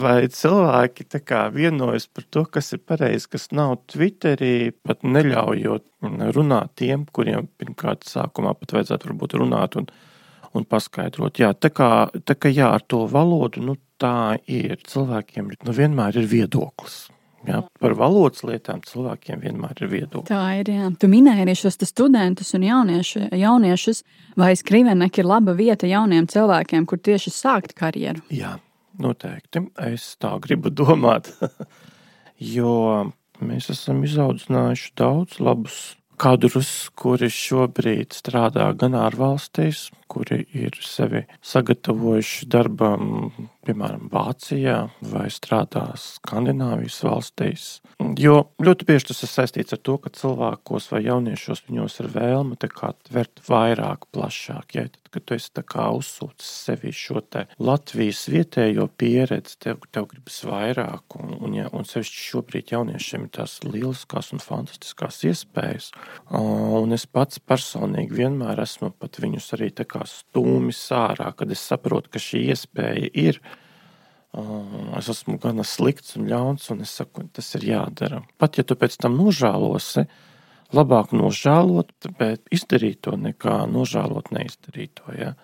Vai 0.00 0.24
cilvēki 0.32 1.04
vienojas 1.52 2.06
par 2.08 2.24
to, 2.32 2.46
kas 2.48 2.72
ir 2.72 2.80
pareizi, 2.80 3.28
kas 3.28 3.50
nav 3.52 3.74
Twitterī, 3.92 4.72
pat 4.72 5.04
neļaujot 5.04 5.84
runāt 6.32 6.72
tiem, 6.80 7.04
kuriem 7.12 7.50
pirmkārt 7.60 8.08
sākumā 8.08 8.54
pat 8.56 8.72
vajadzētu 8.78 9.10
varbūt 9.10 9.36
runāt 9.42 9.76
un, 9.76 9.90
un 10.56 10.66
paskaidrot. 10.68 11.40
Jā, 11.40 11.52
tā 11.54 11.72
kā, 11.74 11.88
tā 12.26 12.36
kā 12.36 12.52
jā, 12.52 12.68
ar 12.76 12.84
to 12.88 13.04
valodu, 13.10 13.62
nu, 13.64 13.76
tā 14.02 14.38
ir. 14.50 14.78
Cilvēkiem 14.88 15.52
nu, 15.54 15.74
vienmēr 15.76 16.18
ir 16.20 16.28
viedoklis. 16.30 17.04
Jā, 17.42 17.58
par 17.82 17.96
valodas 17.98 18.44
lietām 18.46 18.84
cilvēkiem 18.86 19.40
vienmēr 19.42 19.80
ir 19.82 19.90
viedokļi. 19.90 20.28
Tā 20.30 20.42
ir. 20.60 20.68
Jā. 20.70 20.90
Tu 20.94 21.08
minēji 21.10 21.42
arī 21.42 21.54
šos 21.58 21.80
studentus 21.88 22.52
un 22.54 22.66
jaunieši, 22.68 23.24
jauniešus, 23.34 24.04
vai 24.38 24.52
skriveneki 24.58 25.24
ir 25.24 25.30
laba 25.30 25.54
vieta 25.58 25.90
jauniem 25.90 26.28
cilvēkiem, 26.30 26.86
kur 26.86 27.02
tieši 27.02 27.32
sākt 27.34 27.74
karjeru? 27.78 28.22
Jā, 28.30 28.54
noteikti. 29.02 29.64
Es 29.88 30.12
tā 30.22 30.36
gribu 30.44 30.70
domāt, 30.82 31.32
jo 32.56 32.76
mēs 33.42 33.72
esam 33.74 34.04
izaudzinājuši 34.06 34.94
daudz 35.02 35.42
labus 35.42 35.80
kadrus, 36.22 36.70
kuri 36.94 37.26
šobrīd 37.32 38.14
strādā 38.14 38.68
gan 38.78 38.94
ārvalstīs, 38.94 39.88
kuri 40.12 40.42
ir 40.52 40.76
sevi 40.84 41.24
sagatavojuši 41.46 42.48
darbam, 42.52 43.30
piemēram, 43.66 44.08
Vācijā 44.12 44.78
vai 45.12 45.28
strādā 45.32 45.86
Skandināvijas 46.00 47.00
valstīs. 47.06 47.68
Jo 48.18 48.48
ļoti 48.62 48.86
bieži 48.88 49.08
tas 49.12 49.22
ir 49.24 49.30
saistīts 49.30 49.76
ar 49.76 49.80
to, 49.86 49.96
ka 50.02 50.10
cilvēkos 50.14 50.88
vai 50.92 51.04
jauniešos 51.06 51.64
viņos 51.68 52.00
ir 52.02 52.10
vēlme 52.16 52.58
tvert 52.58 53.42
vairāk, 53.46 54.08
plašāk. 54.14 54.76
Ja? 54.76 54.86
Tad, 54.90 55.10
kad 55.14 55.26
tu 55.28 55.36
esi 55.36 55.50
uzsūcis 55.52 56.50
sevi 56.66 56.92
šo 56.92 57.20
Latvijas 57.62 58.24
vietējo 58.32 58.88
pieredzi, 58.98 59.56
tev, 59.62 59.84
tev 59.94 60.08
gribas 60.10 60.40
vairāk, 60.48 61.16
un, 61.20 61.36
un, 61.38 61.54
ja, 61.54 61.68
un 61.72 61.86
sevišķi 61.86 62.24
šobrīd 62.32 62.72
jauniešiem 62.74 63.28
ir 63.28 63.34
tās 63.38 63.58
lieliskās 63.62 64.32
un 64.34 64.42
fantastiskās 64.42 65.22
iespējas. 65.28 65.92
Un 66.34 66.96
es 66.96 67.06
pats 67.06 67.38
personīgi 67.38 68.18
vienmēr 68.22 68.64
esmu 68.64 68.90
pat 68.98 69.20
viņus 69.22 69.52
arī 69.56 69.70
tā 69.70 69.86
kā 69.88 70.01
stūmis 70.08 70.80
ārā, 70.96 71.30
kad 71.36 71.52
es 71.54 71.62
saprotu, 71.64 72.12
ka 72.12 72.22
šī 72.22 72.46
iespēja 72.52 73.10
ir. 73.12 73.40
Es 74.96 75.10
esmu 75.12 75.36
gana 75.40 75.64
slikts 75.68 76.16
un 76.16 76.28
ļauns, 76.30 76.70
un 76.72 76.84
es 76.86 76.94
saku, 76.96 77.26
tas 77.36 77.50
ir 77.58 77.66
jādara. 77.68 78.22
Pat 78.40 78.56
ja 78.56 78.64
tu 78.64 78.78
pēc 78.80 78.96
tam 79.02 79.18
nožēlosi, 79.20 80.06
labāk 80.72 81.12
nožēlot, 81.12 81.92
bet 82.18 82.46
izdarīt 82.54 83.02
to 83.04 83.18
nekā 83.20 83.62
nožēlot 83.68 84.32
neizdarīt 84.32 84.96
to. 85.02 85.12
Ja? 85.18 85.34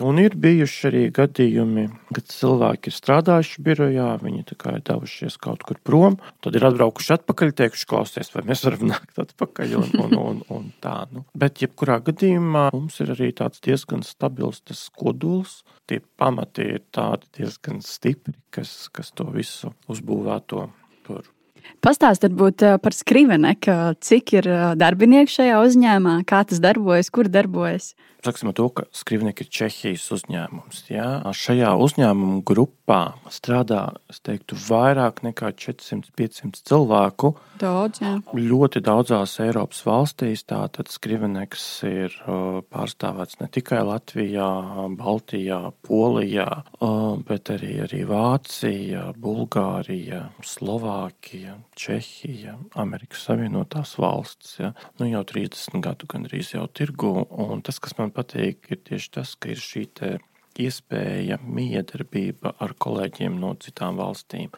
Un 0.00 0.16
ir 0.16 0.32
bijuši 0.40 0.86
arī 0.88 1.00
gadījumi, 1.12 1.82
kad 2.16 2.30
cilvēki 2.32 2.88
ir 2.88 2.94
strādājuši 2.96 3.64
birojā, 3.66 4.06
viņi 4.22 4.38
ir 4.40 4.78
devušies 4.88 5.36
kaut 5.36 5.66
kur 5.68 5.76
prom, 5.84 6.16
tad 6.40 6.56
ir 6.56 6.64
atbraukuši 6.64 7.12
atpakaļ, 7.18 7.52
teikuši, 7.58 7.88
klausies, 7.90 8.32
vai 8.32 8.46
mēs 8.48 8.64
varam 8.64 8.86
nākt 8.94 9.20
atpakaļ. 9.20 9.74
Un, 9.82 9.90
un, 10.00 10.16
un, 10.16 10.40
un 10.56 10.70
tā, 10.80 10.94
nu. 11.12 11.26
Bet, 11.36 11.60
jebkurā 11.60 11.98
gadījumā, 12.08 12.70
mums 12.72 12.96
ir 13.04 13.12
arī 13.12 13.34
tāds 13.36 13.60
diezgan 13.60 14.00
stabils 14.06 14.64
kodols. 14.96 15.60
Tie 15.84 16.00
pamati 16.16 16.70
ir 16.78 16.86
tādi 16.94 17.28
diezgan 17.42 17.84
stipri, 17.84 18.38
kas, 18.54 18.88
kas 18.96 19.12
to 19.12 19.28
visu 19.34 19.74
uzbūvēto 19.92 20.70
tur 21.04 21.28
Pastāstiet 21.82 22.34
par 22.82 22.94
Skriveneku, 22.94 23.74
cik 24.02 24.32
ir 24.34 24.48
darbinieku 24.78 25.30
šajā 25.30 25.60
uzņēmumā, 25.62 26.16
kā 26.26 26.42
tas 26.48 26.62
darbojas, 26.62 27.10
kur 27.14 27.30
darbojas. 27.30 27.92
Sāksim 28.22 28.52
ar 28.52 28.54
to, 28.54 28.68
ka 28.70 28.84
Skrivnieki 28.94 29.42
ir 29.42 29.48
Čehijas 29.50 30.04
uzņēmums. 30.14 30.84
Jā. 30.92 31.06
Šajā 31.34 31.72
uzņēmuma 31.82 32.44
grupā 32.46 33.16
strādā 33.34 33.80
teiktu, 34.22 34.54
vairāk 34.68 35.24
nekā 35.26 35.50
400-500 35.58 36.62
cilvēku. 36.70 37.32
Daudz, 37.58 37.98
jā. 38.02 38.12
Ļoti 38.34 38.82
daudzās 38.86 39.34
Eiropas 39.42 39.82
valstīs. 39.86 40.44
Tātad 40.46 40.90
Skrivnieks 40.94 41.64
ir 41.88 42.14
pārstāvēts 42.70 43.40
ne 43.42 43.48
tikai 43.50 43.80
Latvijā, 43.86 44.46
Baltijā, 44.98 45.58
Polijā, 45.82 46.46
bet 47.26 47.50
arī, 47.56 47.72
arī 47.88 48.04
Vācija, 48.06 49.08
Bulgārija, 49.18 50.28
Slovākija, 50.46 51.56
Čehija, 51.74 52.54
Amerikas 52.78 53.26
Savienotās 53.26 53.96
valstis. 53.98 54.60
Ja. 54.62 54.72
Nu, 55.02 55.10
jau 55.10 55.26
30 55.26 55.82
gadu 55.82 56.06
gandrīz 56.10 56.54
jau 56.54 56.68
tirgu. 56.70 57.26
Un 57.42 57.66
tas, 57.66 57.82
kas 57.82 57.98
man 57.98 58.11
man 58.12 58.24
patīk, 58.24 58.68
ir 58.70 58.80
tieši 58.84 59.10
tas, 59.10 59.34
ka 59.36 59.48
ir 59.48 59.56
šī 59.56 59.86
iespēja, 60.60 61.38
miedarbība 61.40 62.54
ar 62.60 62.74
kolēģiem 62.76 63.38
no 63.40 63.54
citām 63.56 63.96
valstīm. 63.96 64.50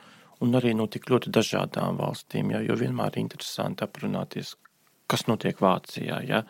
Un 0.42 0.54
arī 0.54 0.74
no 0.74 0.86
tik 0.86 1.08
ļoti 1.08 1.30
dažādām 1.30 1.96
valstīm, 1.96 2.50
ja, 2.50 2.60
jo 2.60 2.74
vienmēr 2.74 3.14
ir 3.14 3.22
interesanti 3.22 3.84
aprunāties, 3.84 4.56
kas 5.06 5.26
notiek 5.28 5.60
Vācijā. 5.60 6.20
Ja. 6.26 6.42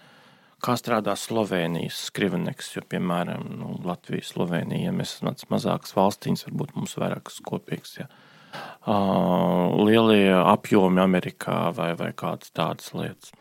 Kā 0.65 0.79
strādā 0.81 1.13
Slovenijas 1.15 2.07
skriveneks, 2.09 2.73
jo, 2.77 2.83
piemēram, 2.89 3.45
nu, 3.59 3.77
Latvija, 3.85 4.25
Slovenija, 4.25 4.89
ja 4.89 4.97
mēs 4.97 5.19
esam 5.19 5.35
mazākas 5.53 5.93
valstīņas, 5.93 6.47
varbūt 6.49 6.75
mums 6.79 6.97
vairāk 6.97 7.27
kas 7.29 7.43
kopīgs. 7.45 7.99
Ja. 8.01 8.09
Uh, 8.87 9.75
lielie 9.85 10.33
apjomi 10.33 11.03
Amerikā 11.05 11.69
vai, 11.77 11.93
vai 12.01 12.15
kādas 12.17 12.55
tādas 12.55 12.95
lietas. 12.97 13.35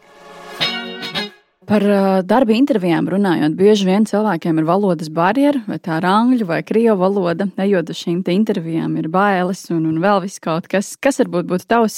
Par 1.67 1.84
darba 2.28 2.54
intervijām 2.56 3.08
runājot, 3.12 3.54
bieži 3.58 3.88
vien 3.88 4.08
cilvēkiem 4.10 4.60
ir 4.60 4.67
valodas 4.67 5.10
barjera, 5.13 5.62
vai 5.67 5.78
tā 5.84 5.99
ir 6.02 6.08
angļu 6.10 6.47
vai 6.49 6.60
krievu 6.65 6.97
valoda. 6.99 7.47
Ejot 7.62 7.91
uz 7.93 8.02
šīm 8.02 8.19
intervijām, 8.34 8.97
ir 8.99 9.08
bailes 9.13 9.63
un, 9.71 9.86
un 9.89 10.02
vēl 10.04 10.23
viss 10.26 10.43
kaut 10.43 10.67
kas. 10.71 10.93
Kas 10.99 11.21
varbūt 11.21 11.47
būtu 11.52 11.69
tavs 11.69 11.97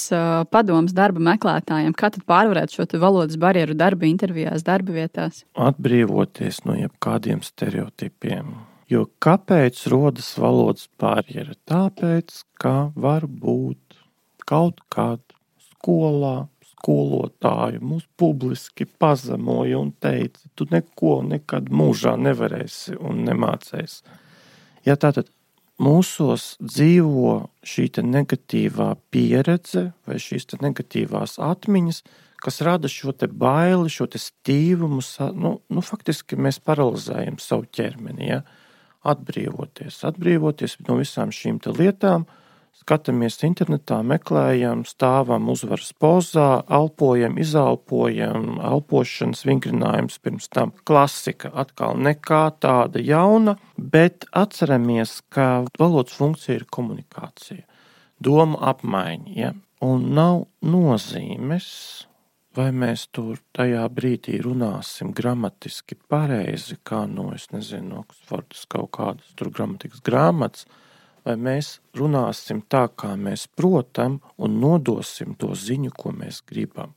padoms 0.53 0.93
darba 0.95 1.23
meklētājiem? 1.31 1.95
Kā 1.97 2.11
pārvarēt 2.25 2.75
šo 2.75 2.87
valodas 3.01 3.39
barjeru 3.41 3.75
darba 3.77 4.07
intervijās, 4.09 4.63
darba 4.65 4.95
vietās? 4.95 5.43
Atbrīvoties 5.57 6.63
no 6.65 6.77
jebkādiem 6.77 7.41
stereotipiem. 7.45 8.53
Jo 8.91 9.07
kāpēc 9.23 9.79
rodas 9.89 10.29
valodas 10.37 10.89
barjera? 11.01 11.55
Tāpēc, 11.65 12.43
ka 12.61 12.91
var 12.93 13.25
būt 13.25 13.97
kaut 14.45 14.83
kāda 14.93 15.25
skolā, 15.71 16.45
skolotāju 16.85 17.81
mūs 17.81 18.05
publiski 18.17 18.85
pazemoja 18.85 19.79
un 19.79 19.91
teica, 19.91 20.39
tu 20.55 20.67
neko 20.69 21.23
nekad 21.25 21.71
mūžā 21.73 22.15
nevarēsi 22.21 22.99
un 22.99 23.25
nemācēsi. 23.25 24.03
Ja 24.85 24.95
tātad 24.95 25.31
mūsos 25.81 26.55
dzīvo 26.61 27.49
šī 27.65 27.89
negatīvā 28.05 28.95
pieredze 29.09 29.91
vai 30.05 30.19
šīs 30.21 30.53
negatīvās 30.61 31.39
atmiņas, 31.41 32.03
kas 32.37 32.61
rada 32.61 32.87
šo 32.87 33.15
baili, 33.33 33.89
šo 33.89 34.05
stīvumu, 34.05 35.01
nu, 35.33 35.59
nu, 35.69 35.81
faktiski 35.81 36.37
mēs 36.37 36.61
paralizējam 36.61 37.39
savu 37.39 37.65
ķermeni. 37.65 38.29
Ja? 38.29 38.43
Atbrīvoties, 39.05 40.03
atbrīvoties 40.05 40.79
no 40.87 40.99
visām 41.01 41.33
šīm 41.33 41.59
lietām, 41.65 42.25
skatāmies 42.81 43.37
internetā, 43.47 44.01
meklējam, 44.05 44.83
stāvam 44.85 45.47
uzvaras 45.53 45.91
pozā, 46.01 46.49
elpojam, 46.69 47.39
izelpojam, 47.41 48.59
elpošanas 48.61 49.45
vingrinājums 49.47 50.19
pirms 50.21 50.49
tam. 50.53 50.73
Klasika 50.87 51.51
atkal 51.53 51.97
nekā 51.97 52.43
tāda 52.61 53.01
jauna, 53.01 53.57
bet 53.77 54.27
atceramies, 54.35 55.21
ka 55.33 55.65
valodas 55.79 56.17
funkcija 56.19 56.59
ir 56.59 56.67
komunikācija, 56.69 57.63
doma 58.21 58.61
apmaiņa, 58.73 59.31
ja? 59.39 59.53
un 59.85 60.11
nav 60.15 60.45
nozīmes. 60.65 61.69
Vai 62.55 62.69
mēs 62.71 63.09
tur 63.11 63.41
tajā 63.51 63.81
brīdī 63.91 64.37
runāsim 64.39 65.09
gramatiski 65.11 65.97
pareizi, 66.07 66.77
kā 66.87 67.01
no, 67.11 67.33
es 67.35 67.49
nezinu, 67.51 68.05
Oksfordas 68.05 68.61
kaut 68.71 68.93
kādas 68.95 69.33
tur 69.35 69.49
gramatikas 69.51 69.99
grāmatas, 70.05 70.63
vai 71.25 71.35
mēs 71.41 71.79
runāsim 71.97 72.61
tā, 72.69 72.85
kā 72.93 73.15
mēs 73.17 73.47
protam, 73.57 74.19
un 74.37 74.59
nodosim 74.61 75.35
to 75.39 75.53
ziņu, 75.57 75.91
ko 75.97 76.13
mēs 76.15 76.41
gribam. 76.47 76.93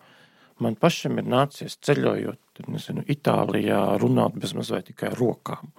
Man 0.58 0.74
pašam 0.76 1.20
ir 1.20 1.28
nācies 1.30 1.78
ceļojot, 1.86 2.64
nezinu, 2.66 3.04
Itālijā, 3.06 3.80
runāt 4.02 4.38
bez 4.42 4.54
mazliet 4.58 4.90
tikai 4.90 5.12
rokām. 5.14 5.70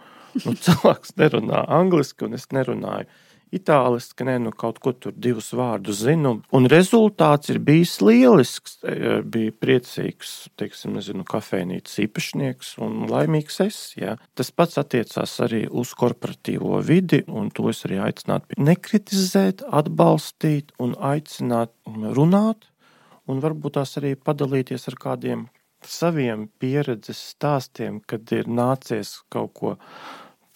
Nu, 0.46 0.56
cilvēks 0.66 1.18
nerunā 1.20 1.66
angliski, 1.80 2.28
un 2.28 2.38
es 2.40 2.48
nerunāju 2.56 3.10
itāliski, 3.56 4.26
ne, 4.28 4.38
nu 4.44 4.54
kaut 4.56 4.80
ko 4.84 4.94
tur 4.94 5.16
divus 5.16 5.52
vārdus 5.58 6.04
zinu. 6.06 6.36
Un 6.56 6.70
rezultāts 6.72 7.52
ir 7.54 7.60
bijis 7.66 7.98
lielisks. 8.04 8.80
E, 8.84 9.20
bija 9.24 9.54
priecīgs, 9.56 10.34
teiksim, 10.60 10.96
nezinu, 10.98 11.26
kafejnīcas 11.28 12.00
īpašnieks 12.06 12.76
un 12.86 13.06
laimīgs 13.12 13.60
es. 13.66 13.80
Ja. 14.00 14.18
Tas 14.38 14.52
pats 14.56 14.80
attiecās 14.82 15.36
arī 15.46 15.66
uz 15.70 15.94
korporatīvo 15.98 16.82
vidi, 16.86 17.24
un 17.28 17.52
to 17.54 17.70
es 17.74 17.84
arī 17.90 18.02
aicinātu 18.10 18.60
nekritizēt, 18.60 19.66
atbalstīt 19.66 20.74
un 20.80 20.96
aicināt 21.00 21.74
runāt, 21.88 22.70
un 23.30 23.42
varbūt 23.44 23.78
tās 23.78 23.98
arī 24.02 24.16
padalīties 24.18 24.90
ar 24.90 25.00
kādiem 25.00 25.48
saviem 25.86 26.48
pieredzes 26.60 27.20
stāstiem, 27.34 28.02
kad 28.08 28.32
ir 28.36 28.50
nācies 28.52 29.20
kaut 29.32 29.54
ko 29.56 29.76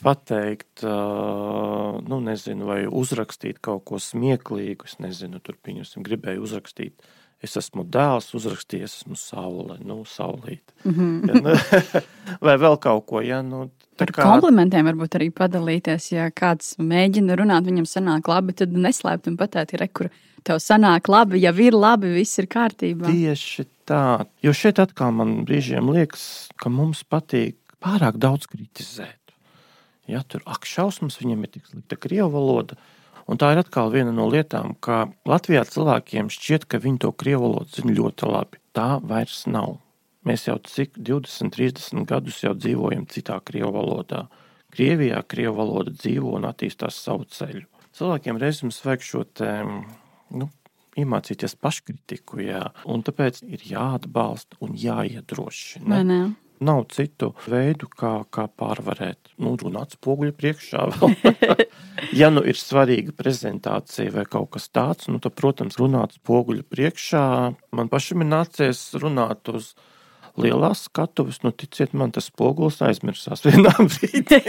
pateikt, 0.03 0.83
nu, 0.83 2.19
nezinu, 2.23 2.69
vai 2.69 2.83
uzrakstīt 2.87 3.61
kaut 3.63 3.85
ko 3.89 3.99
smieklīgu. 4.01 4.89
Es 4.89 4.99
nezinu, 5.03 5.41
tur 5.43 5.57
pieņemsim, 5.63 6.05
gribēju 6.05 6.43
uzrakstīt. 6.45 7.05
Es 7.43 7.57
esmu 7.59 7.83
dēls, 7.91 8.29
uzrakstīju, 8.37 8.87
es 8.87 9.01
esmu 9.01 9.17
saule, 9.19 9.75
nu, 9.83 10.05
saulīt. 10.07 10.63
Mm 10.85 10.93
-hmm. 10.97 11.27
ja, 11.27 12.01
vai 12.47 12.55
vēl 12.55 12.77
kaut 12.79 13.05
ko, 13.05 13.21
ja, 13.21 13.41
nu, 13.43 13.69
Par 13.99 14.09
kā... 14.13 14.25
komplimentiem 14.25 14.87
varbūt 14.89 15.17
arī 15.19 15.29
padalīties. 15.35 16.11
Ja 16.15 16.29
kāds 16.33 16.75
mēģina 16.81 17.37
runāt, 17.39 17.67
viņam 17.69 17.85
sanāk 17.89 18.29
labi, 18.31 18.55
tad 18.57 18.73
neslēpt 18.73 19.29
un 19.29 19.37
pateikt, 19.37 19.75
re, 19.81 19.87
kur 19.87 20.09
tev 20.43 20.61
sanāk 20.63 21.09
labi. 21.11 21.41
Ja 21.43 21.53
ir 21.53 21.77
labi, 21.77 22.13
viss 22.17 22.39
ir 22.41 22.49
kārtībā. 22.51 23.11
Tieši 23.11 23.67
tā. 23.89 24.25
Jo 24.43 24.53
šeit 24.57 24.81
atkal 24.83 25.13
man 25.15 25.43
brīžiem 25.47 25.91
liekas, 25.93 26.49
ka 26.57 26.73
mums 26.73 27.03
patīk 27.03 27.57
pārāk 27.83 28.17
daudz 28.21 28.49
kritizēt. 28.49 29.22
Ja, 30.09 30.23
tur 30.27 30.43
ak, 30.49 30.67
šausmas, 30.67 31.19
viņam 31.21 31.45
ir 31.45 31.53
tik 31.53 31.69
slikta 31.69 31.97
krievu 31.99 32.31
valoda. 32.33 32.77
Un 33.29 33.39
tā 33.39 33.53
ir 33.53 33.61
atkal 33.61 33.91
viena 33.93 34.11
no 34.11 34.25
lietām, 34.27 34.73
ka 34.83 35.05
Latvijā 35.29 35.63
cilvēkiem 35.69 36.31
šķiet, 36.33 36.67
ka 36.67 36.81
viņi 36.83 37.05
to 37.05 37.11
krievu 37.15 37.45
valodu 37.45 37.77
zina 37.77 37.95
ļoti 37.95 38.27
labi. 38.27 38.59
Tā 38.75 38.97
vairs 38.99 39.45
nav. 39.47 39.77
Mēs 40.27 40.47
jau 40.47 40.57
cik 40.59 40.97
20, 40.99 41.51
30 41.55 42.03
gadus 42.07 42.41
jau 42.43 42.51
dzīvojam 42.55 43.05
citā 43.11 43.39
krievu 43.43 43.71
valodā. 43.75 44.25
Krievijā 44.73 45.21
krievu 45.29 45.55
valoda 45.61 45.93
dzīvo 45.95 46.33
un 46.35 46.49
attīstās 46.49 46.99
savu 46.99 47.27
ceļu. 47.31 47.63
Cilvēkiem 47.93 48.39
reizēm 48.41 48.71
vajag 48.73 49.03
šo 49.05 49.23
te, 49.37 49.49
nu, 50.33 50.49
iemācīties 50.99 51.55
paškritiku, 51.61 52.41
jā, 52.43 52.63
un 52.89 53.03
tāpēc 53.05 53.43
ir 53.45 53.65
jāatbalsta 53.69 54.59
un 54.65 54.73
jāiedrošina. 54.77 55.99
Nav 56.63 56.83
citu 56.93 57.31
veidu, 57.49 57.89
kā, 57.89 58.23
kā 58.31 58.45
pārvarēt. 58.47 59.33
Nu, 59.41 59.55
runāt 59.59 59.95
spoguļu 59.97 60.35
priekšā. 60.37 60.85
ja 62.21 62.29
nu 62.33 62.43
ir 62.45 62.59
svarīga 62.59 63.15
prezentācija 63.17 64.13
vai 64.13 64.27
kaut 64.29 64.53
kas 64.57 64.69
tāds, 64.69 65.09
nu, 65.09 65.19
tad, 65.23 65.35
protams, 65.39 65.79
runāt 65.81 66.19
spoguļu 66.19 66.67
priekšā. 66.69 67.25
Man 67.75 67.91
pašam 67.91 68.23
ir 68.23 68.31
nācies 68.31 68.91
runāt 69.01 69.49
uz 69.51 69.73
lielās 70.39 70.87
skatuves. 70.87 71.41
Nu, 71.43 71.51
ticiet 71.51 71.93
man, 71.97 72.13
tas 72.13 72.29
spogulis 72.31 72.81
aizmirsās 72.85 73.43
vienā 73.47 73.73
brīdī. 73.81 74.39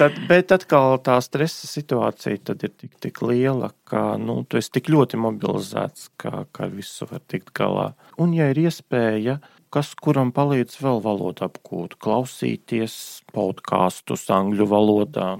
tad, 0.00 0.18
bet 0.28 0.52
atkal 0.56 0.98
tā 1.04 1.16
stresa 1.24 1.68
situācija 1.70 2.40
ir 2.40 2.58
tik, 2.64 2.96
tik 3.00 3.22
liela, 3.24 3.72
ka 3.88 4.16
nu, 4.20 4.40
tu 4.48 4.60
esi 4.60 4.72
tik 4.76 4.90
ļoti 4.92 5.20
mobilizēts, 5.20 6.10
ka, 6.20 6.44
ka 6.52 6.68
visu 6.72 7.08
var 7.10 7.22
tikt 7.30 7.54
galā. 7.56 7.92
Un, 8.20 8.34
ja 8.36 8.50
ir 8.52 8.64
iespēja 8.66 9.40
kas 9.74 9.92
kuram 10.02 10.32
palīdz 10.34 10.80
vēl 10.82 11.00
valodu 11.04 11.46
apgūt, 11.46 11.96
klausīties 12.02 12.94
podkāstus 13.34 14.26
angļu 14.34 14.66
valodā, 14.70 15.32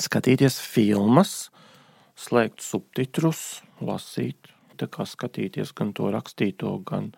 skatīties 0.00 0.58
filmas, 0.64 1.50
slēgt 2.16 2.64
subtitrus, 2.64 3.62
lasīt, 3.84 4.52
tā 4.80 4.88
kā 4.92 5.04
skatīties 5.08 5.74
gan 5.76 5.92
to 5.96 6.08
rakstīto, 6.12 6.78
gan 6.88 7.12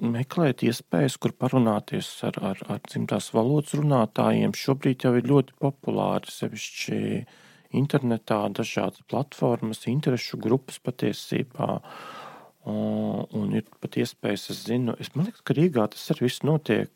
meklēt 0.00 0.64
iespējas, 0.64 1.18
kur 1.20 1.34
parunāties 1.36 2.08
ar, 2.28 2.38
ar, 2.52 2.60
ar 2.72 2.80
dzimtās 2.88 3.30
valodas 3.36 3.74
runātājiem. 3.76 4.54
Šobrīd 4.56 5.04
jau 5.04 5.14
ir 5.18 5.28
ļoti 5.28 5.56
populāri 5.60 6.32
sevišķi 6.32 7.00
internetā 7.76 8.40
dažādas 8.52 9.04
platformas, 9.08 9.86
interešu 9.88 10.40
grupas 10.40 10.80
patiesībā 10.84 11.78
Un 12.62 13.54
ir 13.58 13.64
pat 13.82 13.96
iespējas, 13.98 14.44
es 14.52 14.60
zinu, 14.68 14.92
es 15.02 15.08
man 15.16 15.26
liekas, 15.26 15.42
ka 15.42 15.54
Rīgā 15.56 15.88
tas 15.90 16.04
arī 16.14 16.28
viss 16.28 16.44
notiek, 16.46 16.90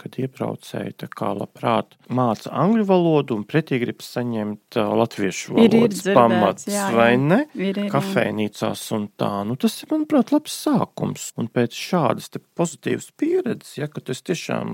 kad 0.00 0.16
iebraucēji 0.18 0.94
tā 1.02 1.08
kā 1.12 1.28
labprāt 1.36 1.92
māca 2.08 2.48
angļu 2.62 2.86
valodu 2.88 3.36
un 3.36 3.44
pretī 3.44 3.78
grib 3.82 4.00
saņemt 4.02 4.78
latviešu 4.80 5.58
valodas 5.58 6.00
ir, 6.00 6.08
ir 6.08 6.16
pamats, 6.16 6.68
jā, 6.72 6.86
vai 6.96 7.10
ne? 7.20 7.42
Ir, 7.52 7.76
ir, 7.84 7.90
Kafēnīcās 7.92 8.86
un 8.96 9.10
tā. 9.20 9.32
Nu, 9.44 9.58
tas 9.60 9.76
ir, 9.84 9.90
manuprāt, 9.92 10.32
labs 10.32 10.56
sākums. 10.64 11.28
Un 11.36 11.52
pēc 11.52 11.76
šādas 11.76 12.32
pozitīvas 12.56 13.10
pieredzes, 13.20 13.76
ja, 13.82 13.90
ka 13.92 14.00
tas 14.08 14.24
tiešām 14.24 14.72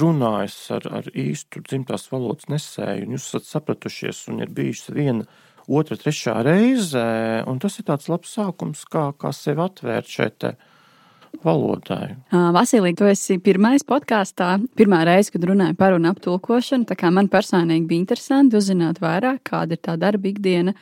runājis 0.00 0.56
ar, 0.78 0.88
ar 1.00 1.10
īstu 1.12 1.60
dzimtās 1.66 2.08
valodas 2.08 2.48
nesēju, 2.48 3.04
un 3.04 3.18
jūs 3.18 3.28
esat 3.28 3.50
sapratušies, 3.52 4.24
un 4.32 4.40
ir 4.44 4.52
bijusi 4.56 4.96
viena 4.96 5.28
otra, 5.68 5.98
trešā 6.00 6.40
reize. 6.46 7.04
Tas 7.62 7.78
ir 7.78 7.86
tāds 7.88 8.10
labs 8.10 8.34
sākums, 8.38 8.82
kā, 8.88 9.10
kā 9.18 9.32
sevi 9.36 9.64
atvērt 9.64 10.10
šeit. 10.10 10.50
Valodai. 11.44 12.16
Vasilija, 12.32 12.96
tu 12.96 13.06
esi 13.06 13.36
pirmais 13.44 13.84
podkāstā, 13.86 14.54
pirmā 14.80 15.02
reize, 15.04 15.28
kad 15.34 15.44
runāji 15.44 15.76
par 15.76 15.92
un 15.94 16.08
ap 16.08 16.22
tulkošanu. 16.24 16.88
Man 17.12 17.28
personīgi 17.28 17.84
bija 17.90 18.00
interesanti 18.00 18.56
uzzināt 18.56 19.02
vairāk, 19.04 19.42
kāda 19.50 19.76
ir 19.76 19.82
tā 19.84 19.98
darba 20.00 20.32
ikdiena 20.32 20.72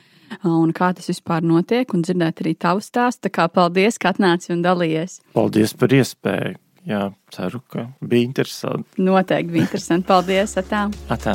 un 0.46 0.72
kā 0.76 0.92
tas 0.96 1.10
vispār 1.10 1.44
notiek, 1.46 1.90
un 1.94 2.06
dzirdēt 2.06 2.44
arī 2.44 2.54
tavu 2.58 2.84
stāstu. 2.84 3.30
Paldies, 3.30 3.98
ka 3.98 4.14
atnāci 4.14 4.54
un 4.54 4.62
dalījies. 4.64 5.20
Paldies 5.36 5.74
par 5.78 5.94
iespēju. 5.98 6.56
Jā, 6.86 7.08
ceru, 7.34 7.64
ka 7.66 7.88
bija 7.98 8.28
interesanti. 8.28 9.02
Noteikti 9.02 9.52
bija 9.56 9.66
interesanti. 9.66 10.06
Paldies! 10.06 10.54
Atā. 10.62 10.86
Atā. 11.10 11.34